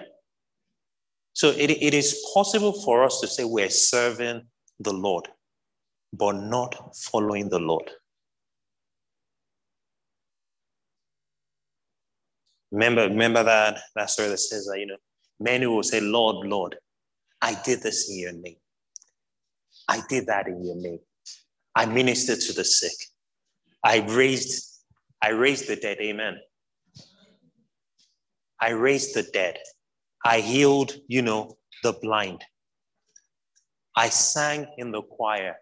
So 1.32 1.50
it, 1.50 1.70
it 1.70 1.94
is 1.94 2.24
possible 2.34 2.72
for 2.82 3.04
us 3.04 3.20
to 3.20 3.26
say 3.26 3.44
we're 3.44 3.70
serving 3.70 4.42
the 4.80 4.92
Lord, 4.92 5.28
but 6.12 6.32
not 6.32 6.96
following 6.96 7.48
the 7.48 7.60
Lord. 7.60 7.90
Remember, 12.72 13.02
remember 13.02 13.42
that, 13.42 13.80
that 13.96 14.10
story 14.10 14.28
that 14.28 14.38
says 14.38 14.66
that, 14.66 14.78
you 14.78 14.86
know, 14.86 14.96
many 15.38 15.66
will 15.66 15.82
say, 15.82 16.00
Lord, 16.00 16.46
Lord, 16.46 16.76
I 17.42 17.56
did 17.64 17.82
this 17.82 18.08
in 18.10 18.18
your 18.18 18.32
name. 18.32 18.56
I 19.88 20.02
did 20.08 20.26
that 20.26 20.46
in 20.46 20.64
your 20.64 20.76
name. 20.76 21.00
I 21.74 21.86
ministered 21.86 22.40
to 22.40 22.52
the 22.52 22.64
sick. 22.64 22.92
I 23.85 23.99
raised, 24.09 24.83
I 25.23 25.31
raised 25.31 25.69
the 25.69 25.77
dead. 25.77 25.99
Amen. 26.01 26.38
I 28.61 28.71
raised 28.71 29.14
the 29.14 29.23
dead. 29.23 29.59
I 30.25 30.40
healed, 30.40 30.95
you 31.09 31.23
know, 31.23 31.57
the 31.83 31.95
blind. 31.95 32.45
I 33.97 34.11
sang 34.11 34.66
in 34.77 34.90
the 34.90 35.03
choir. 35.03 35.57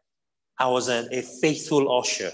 I 0.59 0.67
was 0.67 0.89
a, 0.89 1.09
a 1.13 1.23
faithful 1.23 1.97
usher. 1.97 2.33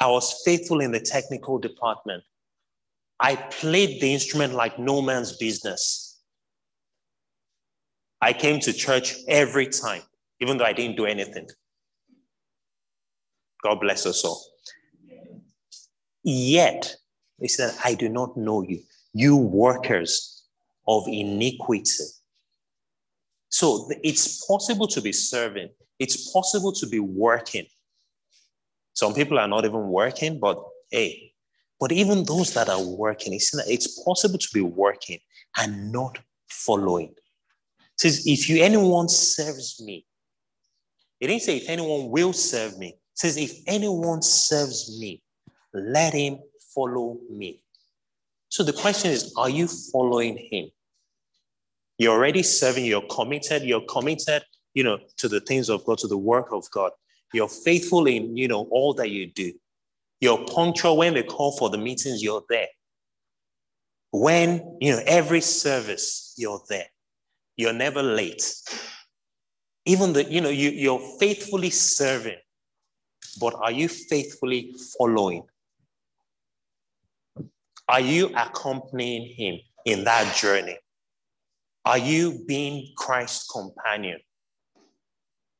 I 0.00 0.08
was 0.08 0.42
faithful 0.44 0.80
in 0.80 0.92
the 0.92 1.00
technical 1.00 1.58
department. 1.58 2.22
I 3.18 3.36
played 3.36 4.00
the 4.00 4.12
instrument 4.12 4.54
like 4.54 4.78
no 4.78 5.02
man's 5.02 5.36
business. 5.36 6.20
I 8.20 8.32
came 8.32 8.60
to 8.60 8.72
church 8.72 9.16
every 9.26 9.66
time, 9.66 10.02
even 10.40 10.58
though 10.58 10.64
I 10.64 10.72
didn't 10.72 10.96
do 10.96 11.06
anything. 11.06 11.48
God 13.62 13.80
bless 13.80 14.06
us 14.06 14.24
all. 14.24 14.42
Yet, 16.28 16.96
he 17.40 17.46
said, 17.46 17.72
I 17.84 17.94
do 17.94 18.08
not 18.08 18.36
know 18.36 18.62
you, 18.62 18.80
you 19.12 19.36
workers 19.36 20.42
of 20.88 21.04
iniquity. 21.06 22.02
So 23.48 23.88
it's 24.02 24.44
possible 24.44 24.88
to 24.88 25.00
be 25.00 25.12
serving, 25.12 25.68
it's 26.00 26.32
possible 26.32 26.72
to 26.72 26.86
be 26.88 26.98
working. 26.98 27.66
Some 28.94 29.14
people 29.14 29.38
are 29.38 29.46
not 29.46 29.64
even 29.64 29.86
working, 29.86 30.40
but 30.40 30.60
hey, 30.90 31.32
but 31.78 31.92
even 31.92 32.24
those 32.24 32.52
that 32.54 32.68
are 32.68 32.82
working, 32.82 33.32
it's 33.32 34.02
possible 34.02 34.38
to 34.38 34.48
be 34.52 34.62
working 34.62 35.20
and 35.56 35.92
not 35.92 36.18
following. 36.48 37.14
It 37.78 38.00
says, 38.00 38.26
if 38.26 38.48
you 38.48 38.64
anyone 38.64 39.08
serves 39.08 39.80
me, 39.80 40.04
it 41.20 41.28
didn't 41.28 41.42
say 41.42 41.58
if 41.58 41.68
anyone 41.68 42.10
will 42.10 42.32
serve 42.32 42.78
me. 42.78 42.88
It 42.88 42.98
says, 43.14 43.36
if 43.36 43.52
anyone 43.68 44.22
serves 44.22 44.98
me, 44.98 45.22
let 45.76 46.14
him 46.14 46.38
follow 46.74 47.18
me. 47.30 47.62
So 48.48 48.62
the 48.62 48.72
question 48.72 49.10
is, 49.10 49.32
are 49.36 49.50
you 49.50 49.68
following 49.68 50.36
him? 50.50 50.70
You're 51.98 52.14
already 52.14 52.42
serving, 52.42 52.84
you're 52.84 53.06
committed, 53.08 53.62
you're 53.62 53.84
committed, 53.88 54.42
you 54.74 54.84
know, 54.84 54.98
to 55.16 55.28
the 55.28 55.40
things 55.40 55.70
of 55.70 55.84
God, 55.84 55.98
to 55.98 56.06
the 56.06 56.18
work 56.18 56.48
of 56.52 56.70
God. 56.70 56.90
You're 57.32 57.48
faithful 57.48 58.06
in, 58.06 58.36
you 58.36 58.48
know, 58.48 58.68
all 58.70 58.94
that 58.94 59.10
you 59.10 59.26
do. 59.26 59.52
You're 60.20 60.44
punctual 60.46 60.96
when 60.96 61.14
they 61.14 61.22
call 61.22 61.56
for 61.56 61.70
the 61.70 61.78
meetings, 61.78 62.22
you're 62.22 62.44
there. 62.48 62.68
When, 64.12 64.78
you 64.80 64.92
know, 64.92 65.02
every 65.06 65.40
service, 65.40 66.34
you're 66.36 66.60
there. 66.68 66.86
You're 67.56 67.72
never 67.72 68.02
late. 68.02 68.54
Even 69.86 70.12
the, 70.12 70.24
you 70.24 70.40
know, 70.40 70.48
you, 70.48 70.70
you're 70.70 71.02
faithfully 71.18 71.70
serving, 71.70 72.38
but 73.40 73.54
are 73.54 73.72
you 73.72 73.88
faithfully 73.88 74.74
following? 74.98 75.42
Are 77.88 78.00
you 78.00 78.30
accompanying 78.36 79.34
him 79.34 79.60
in 79.84 80.04
that 80.04 80.34
journey? 80.36 80.76
Are 81.84 81.98
you 81.98 82.44
being 82.46 82.92
Christ's 82.96 83.48
companion? 83.48 84.16
It 84.16 84.82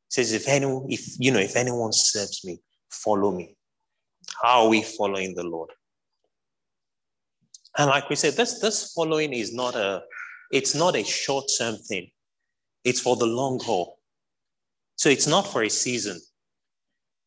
says, 0.08 0.32
if 0.32 0.48
anyone, 0.48 0.86
if 0.88 1.06
you 1.18 1.30
know, 1.30 1.38
if 1.38 1.54
anyone 1.56 1.92
serves 1.92 2.44
me, 2.44 2.60
follow 2.90 3.30
me. 3.30 3.56
How 4.42 4.64
are 4.64 4.68
we 4.68 4.82
following 4.82 5.34
the 5.34 5.44
Lord? 5.44 5.70
And 7.78 7.88
like 7.88 8.08
we 8.10 8.16
said, 8.16 8.34
this, 8.34 8.60
this 8.60 8.92
following 8.92 9.32
is 9.32 9.54
not 9.54 9.76
a, 9.76 10.02
it's 10.50 10.74
not 10.74 10.96
a 10.96 11.04
short-term 11.04 11.76
thing. 11.76 12.10
It's 12.84 13.00
for 13.00 13.16
the 13.16 13.26
long 13.26 13.60
haul. 13.62 13.98
So 14.96 15.10
it's 15.10 15.26
not 15.26 15.46
for 15.46 15.62
a 15.62 15.68
season. 15.68 16.20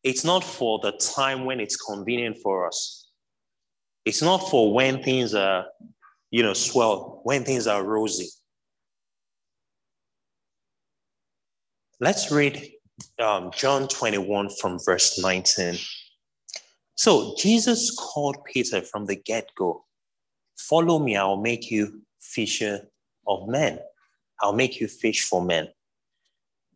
It's 0.02 0.24
not 0.24 0.42
for 0.42 0.78
the 0.82 0.92
time 0.92 1.44
when 1.44 1.60
it's 1.60 1.76
convenient 1.76 2.38
for 2.42 2.66
us. 2.66 2.99
It's 4.04 4.22
not 4.22 4.38
for 4.50 4.72
when 4.72 5.02
things 5.02 5.34
are, 5.34 5.66
you 6.30 6.42
know, 6.42 6.54
swell, 6.54 7.20
when 7.24 7.44
things 7.44 7.66
are 7.66 7.84
rosy. 7.84 8.28
Let's 12.00 12.32
read 12.32 12.72
um, 13.22 13.50
John 13.54 13.88
21 13.88 14.50
from 14.60 14.78
verse 14.84 15.20
19. 15.20 15.76
So 16.94 17.34
Jesus 17.38 17.94
called 17.94 18.44
Peter 18.44 18.80
from 18.82 19.06
the 19.06 19.16
get 19.16 19.48
go 19.56 19.84
Follow 20.60 20.98
me, 20.98 21.16
I'll 21.16 21.38
make 21.38 21.70
you 21.70 22.02
fisher 22.20 22.86
of 23.26 23.48
men. 23.48 23.78
I'll 24.40 24.52
make 24.52 24.78
you 24.78 24.88
fish 24.88 25.24
for 25.24 25.42
men. 25.42 25.68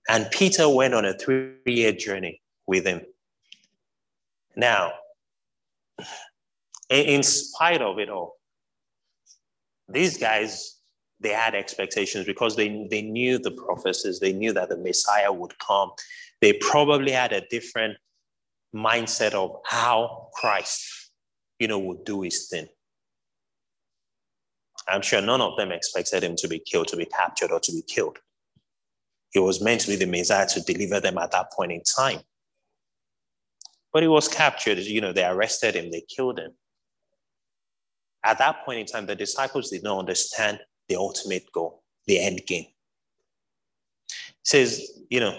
And 0.08 0.30
Peter 0.30 0.68
went 0.68 0.94
on 0.94 1.04
a 1.04 1.12
three 1.12 1.56
year 1.66 1.92
journey 1.92 2.40
with 2.66 2.86
him. 2.86 3.02
Now, 4.56 4.92
in 6.90 7.22
spite 7.22 7.82
of 7.82 7.98
it 7.98 8.08
all, 8.08 8.36
these 9.88 10.18
guys, 10.18 10.78
they 11.20 11.30
had 11.30 11.54
expectations 11.54 12.26
because 12.26 12.56
they, 12.56 12.86
they 12.90 13.02
knew 13.02 13.38
the 13.38 13.50
prophecies, 13.50 14.20
they 14.20 14.32
knew 14.32 14.52
that 14.52 14.68
the 14.68 14.76
Messiah 14.76 15.32
would 15.32 15.58
come. 15.58 15.90
They 16.40 16.54
probably 16.54 17.12
had 17.12 17.32
a 17.32 17.46
different 17.48 17.96
mindset 18.74 19.32
of 19.32 19.60
how 19.64 20.28
Christ, 20.34 21.10
you 21.58 21.68
know, 21.68 21.78
would 21.78 22.04
do 22.04 22.22
his 22.22 22.48
thing. 22.48 22.66
I'm 24.88 25.02
sure 25.02 25.22
none 25.22 25.40
of 25.40 25.56
them 25.56 25.72
expected 25.72 26.22
him 26.22 26.36
to 26.36 26.48
be 26.48 26.58
killed, 26.58 26.88
to 26.88 26.96
be 26.96 27.06
captured, 27.06 27.52
or 27.52 27.60
to 27.60 27.72
be 27.72 27.82
killed. 27.82 28.18
He 29.30 29.38
was 29.38 29.62
meant 29.62 29.80
to 29.82 29.88
be 29.88 29.96
the 29.96 30.06
Messiah 30.06 30.46
to 30.48 30.60
deliver 30.60 31.00
them 31.00 31.18
at 31.18 31.30
that 31.30 31.52
point 31.52 31.72
in 31.72 31.82
time. 31.82 32.20
But 33.92 34.02
he 34.02 34.08
was 34.08 34.28
captured, 34.28 34.78
you 34.78 35.00
know, 35.00 35.12
they 35.12 35.24
arrested 35.24 35.74
him, 35.74 35.90
they 35.90 36.02
killed 36.02 36.38
him. 36.38 36.52
At 38.24 38.38
that 38.38 38.64
point 38.64 38.80
in 38.80 38.86
time, 38.86 39.06
the 39.06 39.14
disciples 39.14 39.70
did 39.70 39.82
not 39.82 39.98
understand 39.98 40.60
the 40.88 40.96
ultimate 40.96 41.44
goal, 41.52 41.82
the 42.06 42.18
end 42.18 42.42
game. 42.46 42.66
It 44.08 44.14
says, 44.42 45.02
you 45.10 45.20
know, 45.20 45.38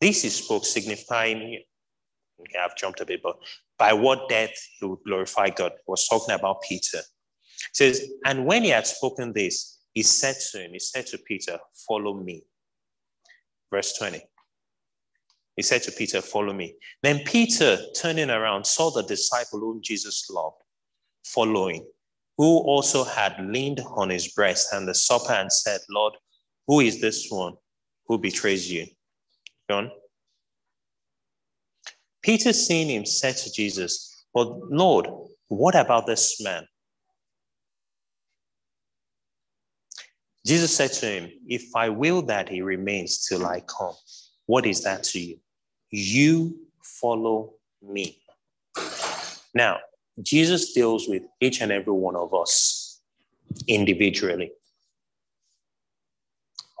this 0.00 0.24
is 0.24 0.34
spoke 0.34 0.64
signifying 0.64 1.62
Okay, 2.40 2.58
I've 2.58 2.76
jumped 2.76 3.00
a 3.00 3.06
bit, 3.06 3.22
but 3.22 3.36
by 3.78 3.92
what 3.92 4.28
death 4.28 4.54
he 4.78 4.86
would 4.86 5.00
glorify 5.04 5.50
God. 5.50 5.72
He 5.72 5.90
was 5.90 6.06
talking 6.06 6.34
about 6.34 6.62
Peter. 6.62 6.98
He 6.98 7.72
says, 7.72 8.08
and 8.24 8.46
when 8.46 8.62
he 8.62 8.70
had 8.70 8.86
spoken 8.86 9.32
this, 9.32 9.80
he 9.92 10.02
said 10.02 10.36
to 10.52 10.60
him, 10.64 10.72
he 10.72 10.78
said 10.78 11.06
to 11.08 11.18
Peter, 11.18 11.58
follow 11.86 12.14
me. 12.14 12.44
Verse 13.72 13.96
20. 13.98 14.22
He 15.56 15.62
said 15.62 15.82
to 15.82 15.92
Peter, 15.92 16.20
follow 16.20 16.52
me. 16.52 16.76
Then 17.02 17.24
Peter, 17.24 17.78
turning 17.96 18.30
around, 18.30 18.64
saw 18.64 18.90
the 18.90 19.02
disciple 19.02 19.58
whom 19.58 19.80
Jesus 19.82 20.30
loved 20.30 20.62
following, 21.24 21.84
who 22.38 22.58
also 22.60 23.04
had 23.04 23.36
leaned 23.40 23.80
on 23.96 24.08
his 24.08 24.28
breast 24.28 24.72
and 24.72 24.88
the 24.88 24.94
supper 24.94 25.32
and 25.32 25.52
said, 25.52 25.80
Lord, 25.90 26.14
who 26.66 26.80
is 26.80 27.00
this 27.00 27.26
one 27.28 27.54
who 28.06 28.16
betrays 28.16 28.70
you? 28.70 28.86
John 29.68 29.90
Peter, 32.22 32.52
seeing 32.52 32.88
him, 32.88 33.06
said 33.06 33.36
to 33.38 33.52
Jesus, 33.52 34.24
But 34.34 34.48
Lord, 34.70 35.08
what 35.48 35.74
about 35.74 36.06
this 36.06 36.40
man? 36.42 36.66
Jesus 40.44 40.74
said 40.74 40.92
to 40.94 41.06
him, 41.06 41.30
If 41.46 41.74
I 41.74 41.88
will 41.88 42.22
that 42.22 42.48
he 42.48 42.62
remains 42.62 43.26
till 43.26 43.46
I 43.46 43.60
come, 43.60 43.94
what 44.46 44.66
is 44.66 44.82
that 44.84 45.04
to 45.04 45.20
you? 45.20 45.38
You 45.90 46.58
follow 46.82 47.54
me. 47.82 48.20
Now, 49.54 49.78
Jesus 50.22 50.72
deals 50.72 51.08
with 51.08 51.22
each 51.40 51.60
and 51.60 51.70
every 51.70 51.92
one 51.92 52.16
of 52.16 52.34
us 52.34 53.00
individually. 53.66 54.52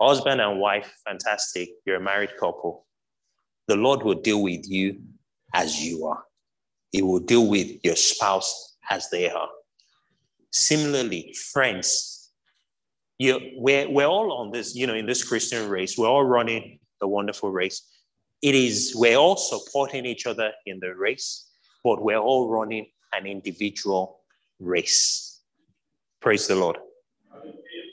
Husband 0.00 0.40
and 0.40 0.60
wife, 0.60 0.92
fantastic. 1.06 1.70
You're 1.84 1.96
a 1.96 2.00
married 2.00 2.36
couple. 2.38 2.86
The 3.66 3.76
Lord 3.76 4.02
will 4.02 4.20
deal 4.20 4.42
with 4.42 4.68
you 4.68 5.00
as 5.54 5.84
you 5.84 6.06
are. 6.06 6.22
He 6.92 7.02
will 7.02 7.20
deal 7.20 7.46
with 7.46 7.68
your 7.84 7.96
spouse 7.96 8.76
as 8.90 9.10
they 9.10 9.28
are. 9.30 9.48
Similarly, 10.52 11.34
friends, 11.52 12.30
you, 13.18 13.38
we're, 13.56 13.90
we're 13.90 14.06
all 14.06 14.32
on 14.32 14.52
this, 14.52 14.74
you 14.74 14.86
know, 14.86 14.94
in 14.94 15.06
this 15.06 15.22
Christian 15.22 15.68
race, 15.68 15.98
we're 15.98 16.08
all 16.08 16.24
running 16.24 16.78
the 17.00 17.08
wonderful 17.08 17.50
race. 17.50 17.86
It 18.40 18.54
is, 18.54 18.94
we're 18.96 19.16
all 19.16 19.36
supporting 19.36 20.06
each 20.06 20.26
other 20.26 20.52
in 20.64 20.78
the 20.80 20.94
race, 20.94 21.50
but 21.84 22.02
we're 22.02 22.18
all 22.18 22.48
running 22.48 22.86
an 23.12 23.26
individual 23.26 24.20
race. 24.60 25.40
Praise 26.20 26.46
the 26.46 26.56
Lord. 26.56 26.78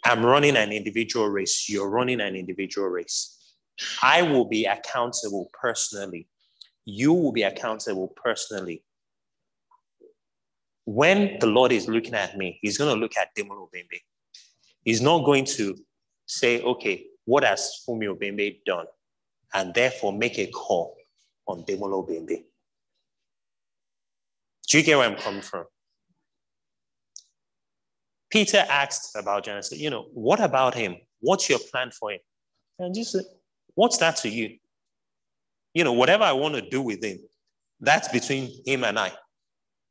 I'm 0.04 0.26
running 0.26 0.56
an 0.56 0.72
individual 0.72 1.30
race. 1.30 1.68
You're 1.68 1.90
running 1.90 2.22
an 2.22 2.36
individual 2.36 2.88
race. 2.88 3.54
I 4.02 4.22
will 4.22 4.46
be 4.46 4.66
accountable 4.66 5.50
personally. 5.60 6.28
You 6.86 7.14
will 7.14 7.32
be 7.32 7.44
accountable 7.44 8.14
personally. 8.16 8.84
When 10.86 11.40
the 11.40 11.48
Lord 11.48 11.72
is 11.72 11.88
looking 11.88 12.14
at 12.14 12.38
me, 12.38 12.60
He's 12.62 12.78
going 12.78 12.94
to 12.94 13.00
look 13.00 13.18
at 13.18 13.30
Demola 13.36 13.68
Obembe. 13.68 14.00
He's 14.84 15.02
not 15.02 15.26
going 15.26 15.46
to 15.46 15.76
say, 16.28 16.62
okay, 16.62 17.08
what 17.26 17.44
has 17.44 17.84
Fumi 17.88 18.08
Obembe 18.08 18.60
done? 18.66 18.86
And 19.54 19.74
therefore 19.74 20.14
make 20.14 20.38
a 20.38 20.48
call 20.48 20.96
on 21.48 21.64
Demola 21.64 22.08
Obembe. 22.08 22.44
Do 24.66 24.78
you 24.78 24.84
get 24.84 24.98
where 24.98 25.08
I'm 25.08 25.16
coming 25.16 25.42
from? 25.42 25.66
Peter 28.30 28.66
asked 28.70 29.16
about 29.16 29.46
Genesis, 29.46 29.80
you 29.80 29.90
know, 29.90 30.08
what 30.14 30.40
about 30.40 30.74
him? 30.74 30.98
What's 31.22 31.50
your 31.50 31.60
plan 31.60 31.92
for 31.92 32.12
him? 32.12 32.20
And 32.80 32.94
just 32.94 33.12
said, 33.12 33.24
what's 33.76 33.98
that 33.98 34.18
to 34.18 34.30
you? 34.30 34.58
You 35.74 35.84
know, 35.84 35.94
whatever 35.94 36.24
I 36.24 36.34
want 36.34 36.56
to 36.56 36.62
do 36.62 36.82
with 36.82 37.04
him, 37.04 37.20
that's 37.80 38.08
between 38.08 38.52
him 38.66 38.84
and 38.84 38.98
I. 38.98 39.12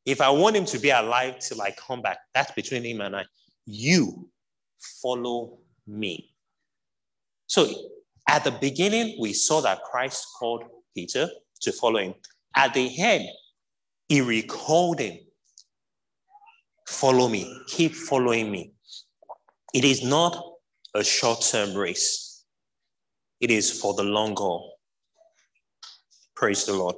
If 0.05 0.21
I 0.21 0.31
want 0.31 0.57
him 0.57 0.67
to 0.67 0.79
be 0.79 0.91
alive 0.91 1.39
till 1.39 1.63
I 1.63 1.71
come 1.71 2.03
back, 2.03 2.19
that's 2.35 2.53
between 2.53 2.85
him 2.85 3.01
and 3.01 3.17
I. 3.17 3.25
You 3.67 4.29
follow 5.03 5.59
me. 5.87 6.35
So 7.47 7.67
at 8.29 8.45
the 8.45 8.51
beginning, 8.51 9.17
we 9.21 9.33
saw 9.33 9.61
that 9.63 9.83
Christ 9.85 10.27
called 10.39 10.65
Peter 10.95 11.29
to 11.61 11.73
follow 11.73 11.99
him. 11.99 12.15
At 12.57 12.75
the 12.75 12.91
end, 12.99 13.29
he 14.09 14.21
recalled 14.21 15.01
him 15.01 15.19
Follow 16.87 17.29
me, 17.29 17.61
keep 17.67 17.95
following 17.95 18.51
me. 18.51 18.73
It 19.73 19.85
is 19.85 20.05
not 20.05 20.41
a 20.95 21.03
short 21.03 21.41
term 21.43 21.75
race, 21.75 22.45
it 23.41 23.51
is 23.51 23.81
for 23.81 23.95
the 23.95 24.03
long 24.03 24.37
haul. 24.37 24.79
Praise 26.37 26.67
the 26.67 26.75
Lord. 26.75 26.97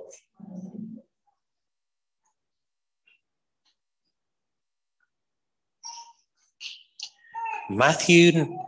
Matthew 7.68 8.58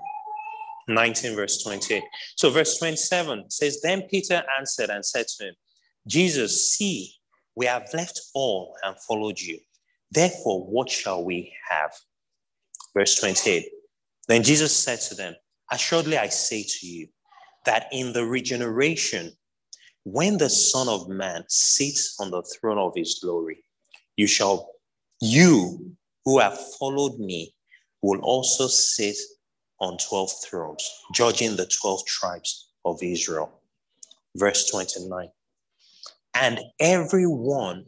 19, 0.88 1.36
verse 1.36 1.62
28. 1.62 2.02
So, 2.36 2.50
verse 2.50 2.78
27 2.78 3.50
says, 3.50 3.80
Then 3.80 4.02
Peter 4.10 4.42
answered 4.58 4.90
and 4.90 5.04
said 5.04 5.26
to 5.28 5.48
him, 5.48 5.54
Jesus, 6.06 6.72
see, 6.72 7.12
we 7.58 7.66
have 7.66 7.92
left 7.92 8.20
all 8.34 8.76
and 8.84 8.94
followed 9.00 9.40
you. 9.40 9.58
Therefore, 10.12 10.64
what 10.64 10.88
shall 10.88 11.24
we 11.24 11.52
have? 11.68 11.90
Verse 12.96 13.16
28. 13.16 13.68
Then 14.28 14.44
Jesus 14.44 14.78
said 14.78 15.00
to 15.00 15.16
them, 15.16 15.34
Assuredly 15.72 16.16
I 16.16 16.28
say 16.28 16.62
to 16.62 16.86
you, 16.86 17.08
that 17.66 17.88
in 17.90 18.12
the 18.12 18.24
regeneration, 18.24 19.32
when 20.04 20.38
the 20.38 20.48
Son 20.48 20.88
of 20.88 21.08
Man 21.08 21.44
sits 21.48 22.16
on 22.20 22.30
the 22.30 22.42
throne 22.42 22.78
of 22.78 22.92
his 22.94 23.18
glory, 23.20 23.64
you 24.16 24.28
shall, 24.28 24.70
you 25.20 25.96
who 26.24 26.38
have 26.38 26.56
followed 26.78 27.18
me, 27.18 27.52
will 28.02 28.20
also 28.20 28.68
sit 28.68 29.16
on 29.80 29.98
12 29.98 30.30
thrones, 30.48 30.88
judging 31.12 31.56
the 31.56 31.66
12 31.66 32.06
tribes 32.06 32.70
of 32.84 33.02
Israel. 33.02 33.50
Verse 34.36 34.70
29. 34.70 35.28
And 36.34 36.60
everyone 36.80 37.84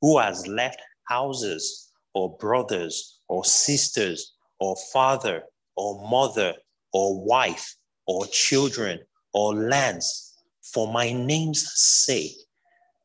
who 0.00 0.18
has 0.18 0.46
left 0.46 0.80
houses 1.04 1.92
or 2.14 2.36
brothers 2.38 3.20
or 3.28 3.44
sisters 3.44 4.34
or 4.58 4.76
father 4.92 5.42
or 5.76 6.08
mother 6.08 6.54
or 6.92 7.24
wife 7.24 7.74
or 8.06 8.26
children 8.26 9.00
or 9.32 9.54
lands 9.54 10.38
for 10.62 10.92
my 10.92 11.12
name's 11.12 11.70
sake 11.74 12.36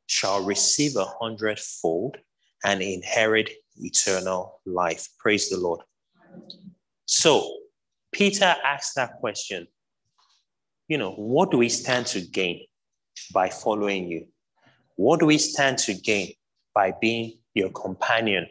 shall 0.07 0.43
receive 0.43 0.95
a 0.95 1.05
hundredfold 1.19 2.17
and 2.63 2.81
inherit 2.81 3.49
eternal 3.77 4.61
life. 4.65 5.07
Praise 5.19 5.49
the 5.49 5.57
Lord. 5.57 5.81
So, 7.05 7.57
Peter 8.11 8.55
asked 8.63 8.95
that 8.95 9.17
question 9.19 9.67
you 10.87 10.97
know, 10.97 11.13
what 11.13 11.51
do 11.51 11.57
we 11.57 11.69
stand 11.69 12.05
to 12.07 12.21
gain 12.21 12.65
by 13.33 13.49
following 13.49 14.07
you? 14.07 14.27
What 14.95 15.19
do 15.19 15.25
we 15.25 15.37
stand 15.37 15.77
to 15.79 15.93
gain 15.93 16.33
by 16.73 16.93
being 16.99 17.39
your 17.55 17.71
companion. 17.71 18.47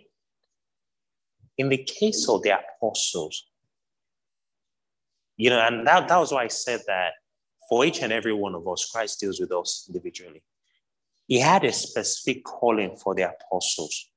In 1.56 1.68
the 1.68 1.76
case 1.76 2.28
of 2.28 2.42
the 2.42 2.58
apostles, 2.58 3.46
you 5.36 5.50
know, 5.50 5.60
and 5.60 5.86
that, 5.86 6.08
that 6.08 6.16
was 6.16 6.32
why 6.32 6.44
I 6.44 6.48
said 6.48 6.80
that 6.88 7.12
for 7.68 7.84
each 7.84 8.02
and 8.02 8.12
every 8.12 8.32
one 8.32 8.54
of 8.54 8.66
us, 8.66 8.90
Christ 8.90 9.20
deals 9.20 9.38
with 9.38 9.52
us 9.52 9.84
individually. 9.88 10.42
He 11.28 11.38
had 11.38 11.64
a 11.64 11.72
specific 11.72 12.44
calling 12.44 12.96
for 12.96 13.14
the 13.14 13.30
apostles. 13.30 14.10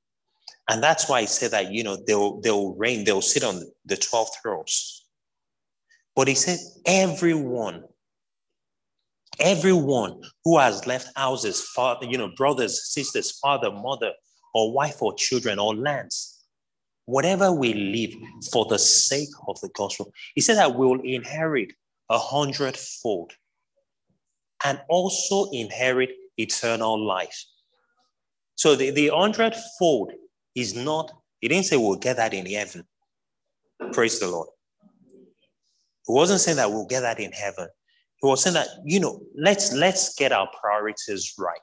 And 0.68 0.82
that's 0.82 1.08
why 1.08 1.22
he 1.22 1.26
said 1.26 1.52
that, 1.52 1.70
you 1.70 1.82
know, 1.84 1.96
they'll, 2.06 2.40
they'll 2.40 2.74
reign, 2.74 3.04
they'll 3.04 3.22
sit 3.22 3.44
on 3.44 3.62
the 3.86 3.96
12 3.96 4.28
thrones. 4.42 5.06
But 6.14 6.28
he 6.28 6.34
said, 6.34 6.58
everyone, 6.84 7.84
everyone 9.40 10.20
who 10.44 10.58
has 10.58 10.86
left 10.86 11.08
houses, 11.16 11.60
father, 11.60 12.06
you 12.06 12.18
know, 12.18 12.30
brothers, 12.36 12.92
sisters, 12.92 13.38
father, 13.38 13.70
mother, 13.70 14.12
or 14.54 14.72
wife 14.72 15.02
or 15.02 15.14
children 15.14 15.58
or 15.58 15.74
lands, 15.74 16.44
whatever 17.06 17.52
we 17.52 17.74
leave 17.74 18.16
for 18.52 18.66
the 18.66 18.78
sake 18.78 19.28
of 19.46 19.60
the 19.60 19.68
gospel, 19.74 20.12
he 20.34 20.40
said 20.40 20.56
that 20.56 20.76
we'll 20.76 21.00
inherit 21.00 21.72
a 22.10 22.18
hundredfold 22.18 23.32
and 24.64 24.80
also 24.88 25.50
inherit 25.52 26.10
eternal 26.36 26.98
life. 26.98 27.44
So 28.56 28.74
the, 28.74 28.90
the 28.90 29.08
hundredfold 29.14 30.12
is 30.54 30.74
not, 30.74 31.12
he 31.40 31.48
didn't 31.48 31.66
say 31.66 31.76
we'll 31.76 31.96
get 31.96 32.16
that 32.16 32.34
in 32.34 32.46
heaven. 32.46 32.84
Praise 33.92 34.18
the 34.18 34.28
Lord. 34.28 34.48
He 36.06 36.12
wasn't 36.12 36.40
saying 36.40 36.56
that 36.56 36.70
we'll 36.70 36.86
get 36.86 37.00
that 37.00 37.20
in 37.20 37.32
heaven. 37.32 37.68
He 38.20 38.26
was 38.26 38.42
saying 38.42 38.54
that, 38.54 38.68
you 38.84 38.98
know, 39.00 39.20
let's 39.36 39.72
let's 39.72 40.14
get 40.14 40.32
our 40.32 40.48
priorities 40.60 41.34
right. 41.38 41.58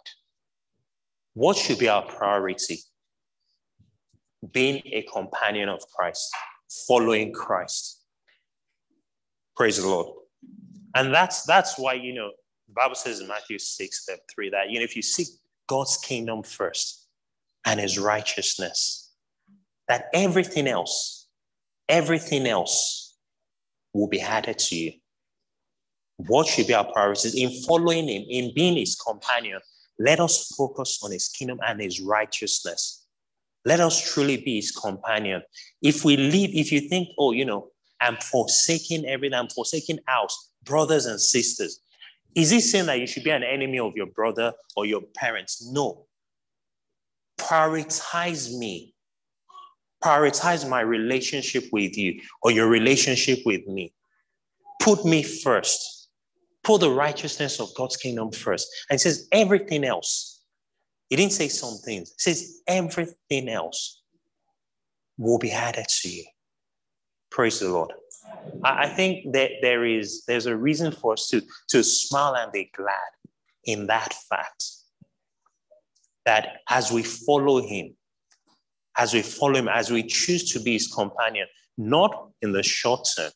What 1.33 1.57
should 1.57 1.79
be 1.79 1.89
our 1.89 2.03
priority? 2.03 2.79
Being 4.53 4.81
a 4.85 5.05
companion 5.11 5.69
of 5.69 5.81
Christ, 5.95 6.33
following 6.87 7.33
Christ. 7.33 8.01
Praise 9.55 9.81
the 9.81 9.87
Lord. 9.87 10.07
And 10.95 11.13
that's 11.13 11.43
that's 11.43 11.77
why, 11.77 11.93
you 11.93 12.13
know, 12.13 12.31
the 12.67 12.73
Bible 12.73 12.95
says 12.95 13.19
in 13.19 13.27
Matthew 13.27 13.59
6, 13.59 14.03
step 14.03 14.19
3, 14.33 14.49
that 14.51 14.69
you 14.69 14.79
know, 14.79 14.85
if 14.85 14.95
you 14.95 15.01
seek 15.01 15.27
God's 15.67 15.97
kingdom 15.97 16.41
first 16.41 17.07
and 17.65 17.79
his 17.79 17.99
righteousness, 17.99 19.13
that 19.89 20.05
everything 20.13 20.67
else, 20.67 21.27
everything 21.89 22.47
else 22.47 23.17
will 23.93 24.07
be 24.07 24.21
added 24.21 24.57
to 24.57 24.75
you. 24.75 24.91
What 26.17 26.47
should 26.47 26.67
be 26.67 26.73
our 26.73 26.91
priorities 26.91 27.35
in 27.35 27.51
following 27.63 28.07
him, 28.07 28.23
in 28.29 28.53
being 28.53 28.77
his 28.77 28.95
companion, 28.95 29.59
let 29.99 30.19
us 30.19 30.47
focus 30.57 30.99
on 31.03 31.11
his 31.11 31.27
kingdom 31.27 31.59
and 31.65 31.81
his 31.81 32.01
righteousness. 32.01 33.05
Let 33.65 33.79
us 33.79 34.13
truly 34.13 34.37
be 34.37 34.57
his 34.57 34.71
companion. 34.71 35.41
If 35.81 36.05
we 36.05 36.17
leave, 36.17 36.55
if 36.55 36.71
you 36.71 36.81
think, 36.81 37.09
oh, 37.17 37.31
you 37.31 37.45
know, 37.45 37.69
I'm 37.99 38.17
forsaking 38.17 39.05
everything, 39.05 39.37
I'm 39.37 39.49
forsaking 39.49 39.99
house, 40.05 40.51
brothers 40.63 41.05
and 41.05 41.19
sisters. 41.19 41.79
Is 42.35 42.49
he 42.51 42.59
saying 42.59 42.85
that 42.87 42.99
you 42.99 43.07
should 43.07 43.23
be 43.23 43.31
an 43.31 43.43
enemy 43.43 43.79
of 43.79 43.93
your 43.95 44.07
brother 44.07 44.53
or 44.75 44.85
your 44.85 45.01
parents? 45.15 45.65
No. 45.71 46.05
Prioritize 47.39 48.55
me. 48.57 48.93
Prioritize 50.03 50.69
my 50.69 50.81
relationship 50.81 51.63
with 51.71 51.97
you 51.97 52.21
or 52.43 52.51
your 52.51 52.67
relationship 52.67 53.39
with 53.45 53.65
me. 53.67 53.93
Put 54.81 55.05
me 55.05 55.23
first. 55.23 55.94
Put 56.65 56.81
the 56.81 56.89
righteousness 56.89 57.59
of 57.59 57.69
God's 57.75 57.95
kingdom 57.95 58.31
first. 58.31 58.67
And 58.89 58.97
it 58.97 58.99
says 58.99 59.27
everything 59.31 59.83
else. 59.83 60.41
He 61.09 61.15
didn't 61.15 61.33
say 61.33 61.47
some 61.47 61.77
things. 61.85 62.11
It 62.11 62.21
says 62.21 62.61
everything 62.67 63.49
else 63.49 64.01
will 65.17 65.37
be 65.37 65.51
added 65.51 65.85
to 65.87 66.09
you. 66.09 66.25
Praise 67.29 67.59
the 67.59 67.69
Lord. 67.69 67.93
I, 68.63 68.85
I 68.85 68.87
think 68.87 69.33
that 69.33 69.51
there 69.61 69.85
is 69.85 70.23
there's 70.25 70.47
a 70.47 70.55
reason 70.55 70.91
for 70.91 71.13
us 71.13 71.27
to, 71.27 71.41
to 71.69 71.83
smile 71.83 72.35
and 72.35 72.51
be 72.51 72.71
glad 72.75 73.11
in 73.65 73.85
that 73.87 74.15
fact. 74.27 74.63
That 76.25 76.61
as 76.69 76.91
we 76.91 77.03
follow 77.03 77.61
him, 77.61 77.95
as 78.97 79.13
we 79.13 79.21
follow 79.21 79.55
him, 79.55 79.67
as 79.67 79.91
we 79.91 80.01
choose 80.01 80.51
to 80.53 80.59
be 80.59 80.73
his 80.73 80.87
companion, 80.87 81.45
not 81.77 82.29
in 82.41 82.53
the 82.53 82.63
short 82.63 83.07
term, 83.15 83.31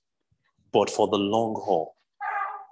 but 0.71 0.89
for 0.89 1.07
the 1.07 1.17
long 1.17 1.53
haul, 1.63 1.95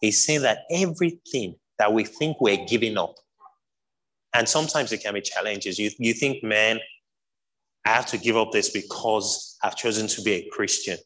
He's 0.01 0.25
saying 0.25 0.41
that 0.43 0.59
everything 0.71 1.55
that 1.79 1.93
we 1.93 2.03
think 2.03 2.39
we're 2.39 2.65
giving 2.65 2.97
up, 2.97 3.15
and 4.33 4.47
sometimes 4.47 4.91
it 4.91 5.01
can 5.01 5.13
be 5.13 5.21
challenges. 5.21 5.79
You, 5.79 5.89
you 5.97 6.13
think, 6.13 6.43
man, 6.43 6.79
I 7.85 7.89
have 7.89 8.05
to 8.07 8.17
give 8.17 8.37
up 8.37 8.51
this 8.51 8.69
because 8.69 9.57
I've 9.63 9.75
chosen 9.75 10.07
to 10.07 10.21
be 10.21 10.33
a 10.33 10.49
Christian. 10.51 10.97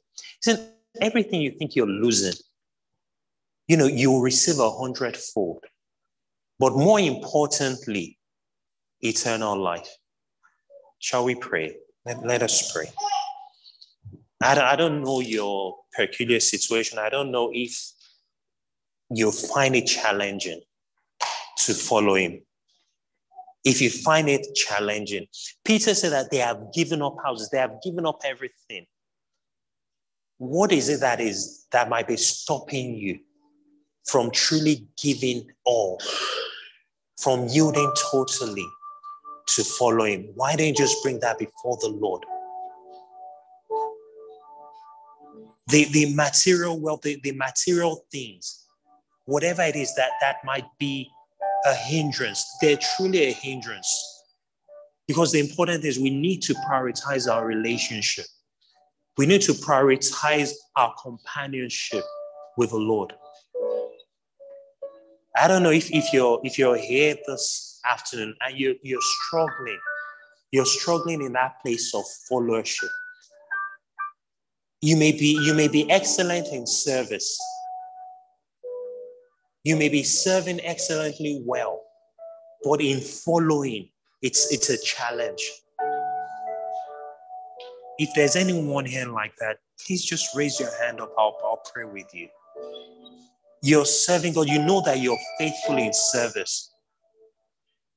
He 0.43 0.51
said, 0.51 0.73
everything 0.99 1.41
you 1.41 1.51
think 1.51 1.75
you're 1.75 1.87
losing, 1.87 2.33
you 3.67 3.77
know, 3.77 3.85
you'll 3.85 4.21
receive 4.21 4.59
a 4.59 4.69
hundredfold. 4.69 5.63
But 6.59 6.73
more 6.73 6.99
importantly, 6.99 8.17
eternal 9.01 9.57
life. 9.57 9.89
Shall 10.99 11.23
we 11.23 11.35
pray? 11.35 11.77
Let, 12.05 12.25
let 12.25 12.43
us 12.43 12.71
pray. 12.71 12.91
I 14.43 14.55
don't, 14.55 14.63
I 14.63 14.75
don't 14.75 15.03
know 15.03 15.21
your 15.21 15.77
peculiar 15.95 16.39
situation. 16.39 16.99
I 16.99 17.09
don't 17.09 17.31
know 17.31 17.51
if 17.53 17.91
you 19.13 19.31
find 19.31 19.75
it 19.75 19.85
challenging 19.85 20.61
to 21.57 21.73
follow 21.73 22.15
him. 22.15 22.41
If 23.63 23.81
you 23.81 23.89
find 23.89 24.29
it 24.29 24.47
challenging, 24.55 25.27
Peter 25.63 25.93
said 25.93 26.13
that 26.13 26.31
they 26.31 26.37
have 26.37 26.73
given 26.73 27.01
up 27.01 27.17
houses, 27.23 27.49
they 27.49 27.59
have 27.59 27.81
given 27.83 28.05
up 28.05 28.21
everything. 28.25 28.85
What 30.37 30.71
is 30.71 30.89
it 30.89 31.01
that 31.01 31.21
is 31.21 31.67
that 31.71 31.89
might 31.89 32.07
be 32.07 32.17
stopping 32.17 32.95
you 32.95 33.19
from 34.05 34.31
truly 34.31 34.87
giving 34.99 35.47
all, 35.65 36.01
from 37.21 37.47
yielding 37.47 37.91
totally 38.11 38.65
to 39.49 39.63
follow 39.63 40.05
him? 40.05 40.31
Why 40.33 40.55
don't 40.55 40.67
you 40.67 40.73
just 40.73 41.03
bring 41.03 41.19
that 41.19 41.37
before 41.37 41.77
the 41.81 41.89
Lord? 41.89 42.25
The, 45.67 45.85
the 45.91 46.15
material 46.15 46.79
wealth, 46.79 47.01
the, 47.01 47.19
the 47.21 47.33
material 47.33 48.03
things, 48.11 48.65
whatever 49.25 49.61
it 49.61 49.75
is 49.75 49.93
that 49.95 50.11
that 50.21 50.37
might 50.43 50.65
be 50.79 51.09
a 51.65 51.73
hindrance, 51.73 52.45
they're 52.61 52.79
truly 52.97 53.25
a 53.25 53.31
hindrance. 53.31 54.23
Because 55.07 55.31
the 55.31 55.39
important 55.39 55.83
is 55.83 55.99
we 55.99 56.09
need 56.09 56.41
to 56.43 56.53
prioritize 56.69 57.31
our 57.31 57.45
relationship. 57.45 58.25
We 59.17 59.25
need 59.25 59.41
to 59.41 59.53
prioritize 59.53 60.53
our 60.75 60.93
companionship 61.01 62.03
with 62.57 62.69
the 62.71 62.77
Lord. 62.77 63.13
I 65.35 65.47
don't 65.47 65.63
know 65.63 65.71
if, 65.71 65.91
if 65.91 66.11
you're 66.13 66.39
if 66.43 66.57
you're 66.57 66.77
here 66.77 67.15
this 67.25 67.79
afternoon 67.89 68.35
and 68.41 68.57
you're, 68.57 68.75
you're 68.83 69.01
struggling, 69.01 69.79
you're 70.51 70.65
struggling 70.65 71.21
in 71.21 71.33
that 71.33 71.61
place 71.61 71.93
of 71.93 72.03
followership. 72.29 72.89
You 74.81 74.97
may 74.97 75.11
be 75.11 75.39
you 75.43 75.53
may 75.53 75.67
be 75.67 75.89
excellent 75.89 76.47
in 76.47 76.65
service. 76.65 77.39
You 79.63 79.75
may 79.75 79.89
be 79.89 80.01
serving 80.01 80.59
excellently 80.61 81.43
well, 81.45 81.83
but 82.63 82.81
in 82.81 82.99
following, 82.99 83.89
it's 84.23 84.51
it's 84.51 84.69
a 84.69 84.77
challenge. 84.81 85.51
If 87.99 88.09
there's 88.15 88.35
anyone 88.35 88.85
here 88.85 89.05
like 89.05 89.35
that, 89.39 89.59
please 89.85 90.03
just 90.03 90.35
raise 90.35 90.59
your 90.59 90.71
hand 90.81 90.99
up. 90.99 91.13
I'll, 91.15 91.37
I'll 91.43 91.61
pray 91.71 91.85
with 91.85 92.11
you. 92.11 92.27
You're 93.61 93.85
serving 93.85 94.33
God. 94.33 94.49
You 94.49 94.65
know 94.65 94.81
that 94.81 94.99
you're 94.99 95.19
faithful 95.37 95.77
in 95.77 95.93
service. 95.93 96.73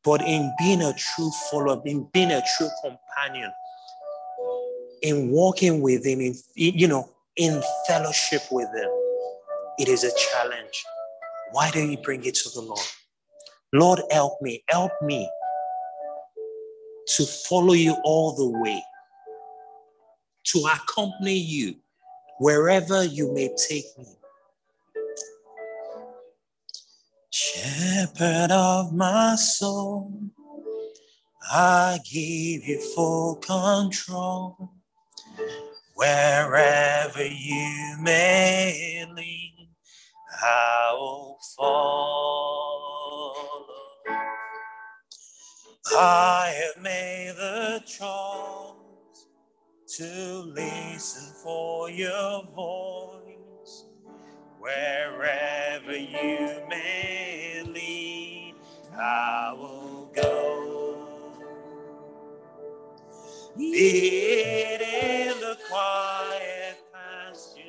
But 0.04 0.20
in 0.20 0.52
being 0.58 0.82
a 0.82 0.92
true 0.92 1.30
follower, 1.50 1.80
in 1.86 2.06
being 2.12 2.30
a 2.30 2.42
true 2.58 2.68
companion, 2.82 3.50
in 5.00 5.30
walking 5.30 5.80
with 5.80 6.04
Him, 6.04 6.20
in 6.20 6.34
you 6.54 6.88
know, 6.88 7.08
in 7.36 7.62
fellowship 7.86 8.42
with 8.50 8.68
Him, 8.76 8.90
it 9.78 9.88
is 9.88 10.04
a 10.04 10.10
challenge. 10.30 10.84
Why 11.52 11.70
don't 11.70 11.90
you 11.90 11.98
bring 11.98 12.24
it 12.24 12.34
to 12.36 12.50
the 12.50 12.60
Lord? 12.60 12.80
Lord, 13.72 14.00
help 14.10 14.40
me, 14.40 14.62
help 14.68 14.92
me 15.02 15.28
to 17.16 17.24
follow 17.24 17.74
you 17.74 17.96
all 18.04 18.34
the 18.34 18.48
way, 18.60 18.82
to 20.44 20.58
accompany 20.60 21.36
you 21.36 21.76
wherever 22.38 23.04
you 23.04 23.32
may 23.32 23.50
take 23.68 23.86
me. 23.98 24.06
Shepherd 27.30 28.52
of 28.52 28.94
my 28.94 29.34
soul, 29.34 30.12
I 31.50 31.98
give 32.04 32.64
you 32.64 32.80
full 32.94 33.36
control. 33.36 34.70
Wherever 35.94 37.24
you 37.24 37.96
may 38.00 39.04
lead, 39.14 39.43
I 40.42 40.92
will 40.98 41.38
follow. 41.56 43.34
I 45.96 46.54
have 46.60 46.82
made 46.82 47.34
the 47.36 47.82
choice 47.86 49.28
to 49.98 50.52
listen 50.54 51.34
for 51.42 51.90
your 51.90 52.44
voice. 52.54 53.84
Wherever 54.58 55.96
you 55.96 56.62
may 56.68 57.62
lead, 57.66 58.54
I 58.96 59.54
will 59.58 60.10
go. 60.14 61.32
Be 63.56 63.78
it 63.78 64.82
in 64.82 65.40
the 65.40 65.56
quiet 65.70 66.78
pasture, 66.92 67.62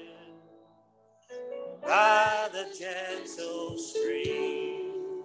by 1.84 2.45
gentle 2.74 3.78
stream, 3.78 5.24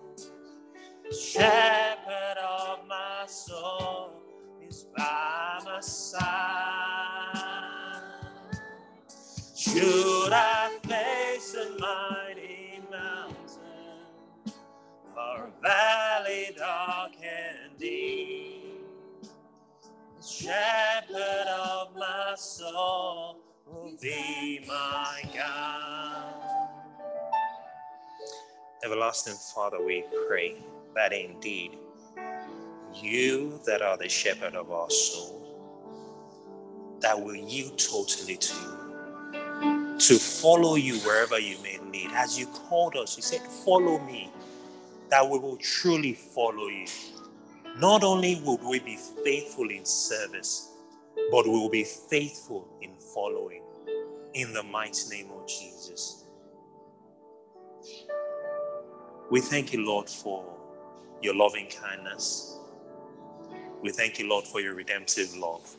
shepherd 1.13 2.39
of 2.39 2.87
my 2.89 3.25
soul 3.27 4.13
is 4.69 4.87
by 4.97 5.61
my 5.65 5.81
side. 5.81 6.23
Should 9.57 10.33
I 10.33 10.79
face 10.85 11.55
a 11.55 11.71
mighty 11.79 12.83
mountain 12.91 14.55
or 15.17 15.49
a 15.49 15.63
valley 15.63 16.55
dark 16.57 17.13
and 17.23 17.79
deep? 17.79 18.85
The 20.21 20.27
shepherd 20.27 21.49
of 21.49 21.97
my 21.97 22.35
soul 22.37 23.39
will 23.67 23.97
be 24.01 24.65
my 24.67 25.23
God. 25.35 26.50
Everlasting 28.85 29.35
Father, 29.55 29.85
we 29.85 30.05
pray 30.29 30.55
that 30.95 31.13
indeed 31.13 31.77
you 32.95 33.61
that 33.67 33.83
are 33.83 33.99
the 33.99 34.09
shepherd 34.09 34.55
of 34.55 34.71
our 34.73 34.91
soul, 34.91 35.61
that 37.01 37.21
will 37.21 37.37
yield 37.37 37.79
totally 37.79 38.37
to 38.37 38.55
you, 38.55 38.91
to 39.99 40.15
follow 40.15 40.77
you 40.77 40.97
wherever 41.01 41.39
you 41.39 41.57
may 41.63 41.79
lead. 41.93 42.11
As 42.13 42.39
you 42.39 42.47
called 42.47 42.97
us, 42.97 43.17
you 43.17 43.23
said, 43.23 43.43
Follow 43.65 43.99
me, 44.01 44.31
that 45.11 45.29
we 45.29 45.39
will 45.39 45.59
truly 45.59 46.15
follow 46.15 46.69
you. 46.69 46.87
Not 47.79 48.05
only 48.05 48.41
would 48.45 48.63
we 48.63 48.81
be 48.81 48.99
faithful 49.25 49.71
in 49.71 49.85
service, 49.87 50.73
but 51.31 51.47
we 51.47 51.53
will 51.53 51.71
be 51.71 51.85
faithful 51.85 52.69
in 52.83 52.93
following. 53.15 53.63
In 54.35 54.53
the 54.53 54.63
mighty 54.65 55.09
name 55.11 55.31
of 55.33 55.47
Jesus. 55.49 56.20
We 59.31 59.41
thank 59.41 59.73
you, 59.73 59.87
Lord, 59.87 60.09
for 60.09 60.45
your 61.23 61.37
loving 61.37 61.69
kindness. 61.69 62.59
We 63.81 63.91
thank 63.91 64.19
you, 64.19 64.29
Lord, 64.29 64.45
for 64.45 64.61
your 64.61 64.75
redemptive 64.75 65.37
love, 65.37 65.77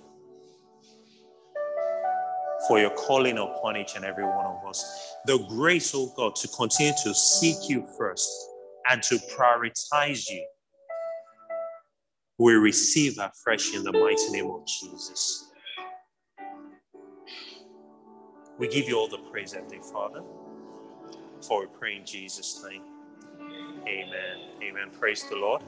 for 2.66 2.80
your 2.80 2.92
calling 2.92 3.38
upon 3.38 3.76
each 3.76 3.96
and 3.98 4.06
every 4.06 4.24
one 4.24 4.46
of 4.46 4.66
us. 4.66 5.16
The 5.26 5.38
grace, 5.50 5.92
oh 5.94 6.14
God, 6.16 6.36
to 6.38 6.48
continue 6.48 6.94
to 7.04 7.14
seek 7.14 7.70
you 7.70 7.86
first 7.98 8.30
and 8.90 9.04
to 9.04 9.16
prioritize 9.36 10.30
you. 10.30 10.46
We 12.40 12.54
receive 12.54 13.20
afresh 13.20 13.76
in 13.76 13.84
the 13.84 13.92
mighty 13.92 14.30
name 14.32 14.50
of 14.50 14.66
Jesus. 14.66 15.52
We 18.58 18.70
give 18.70 18.88
you 18.88 18.98
all 18.98 19.10
the 19.10 19.18
praise, 19.30 19.52
Heavenly 19.52 19.82
Father, 19.92 20.22
for 21.46 21.62
we 21.62 21.68
pray 21.78 21.98
in 21.98 22.06
Jesus' 22.06 22.64
name. 22.68 22.84
Amen. 23.88 24.38
Amen. 24.64 24.90
Praise 25.00 25.24
the 25.30 25.36
Lord. 25.38 25.62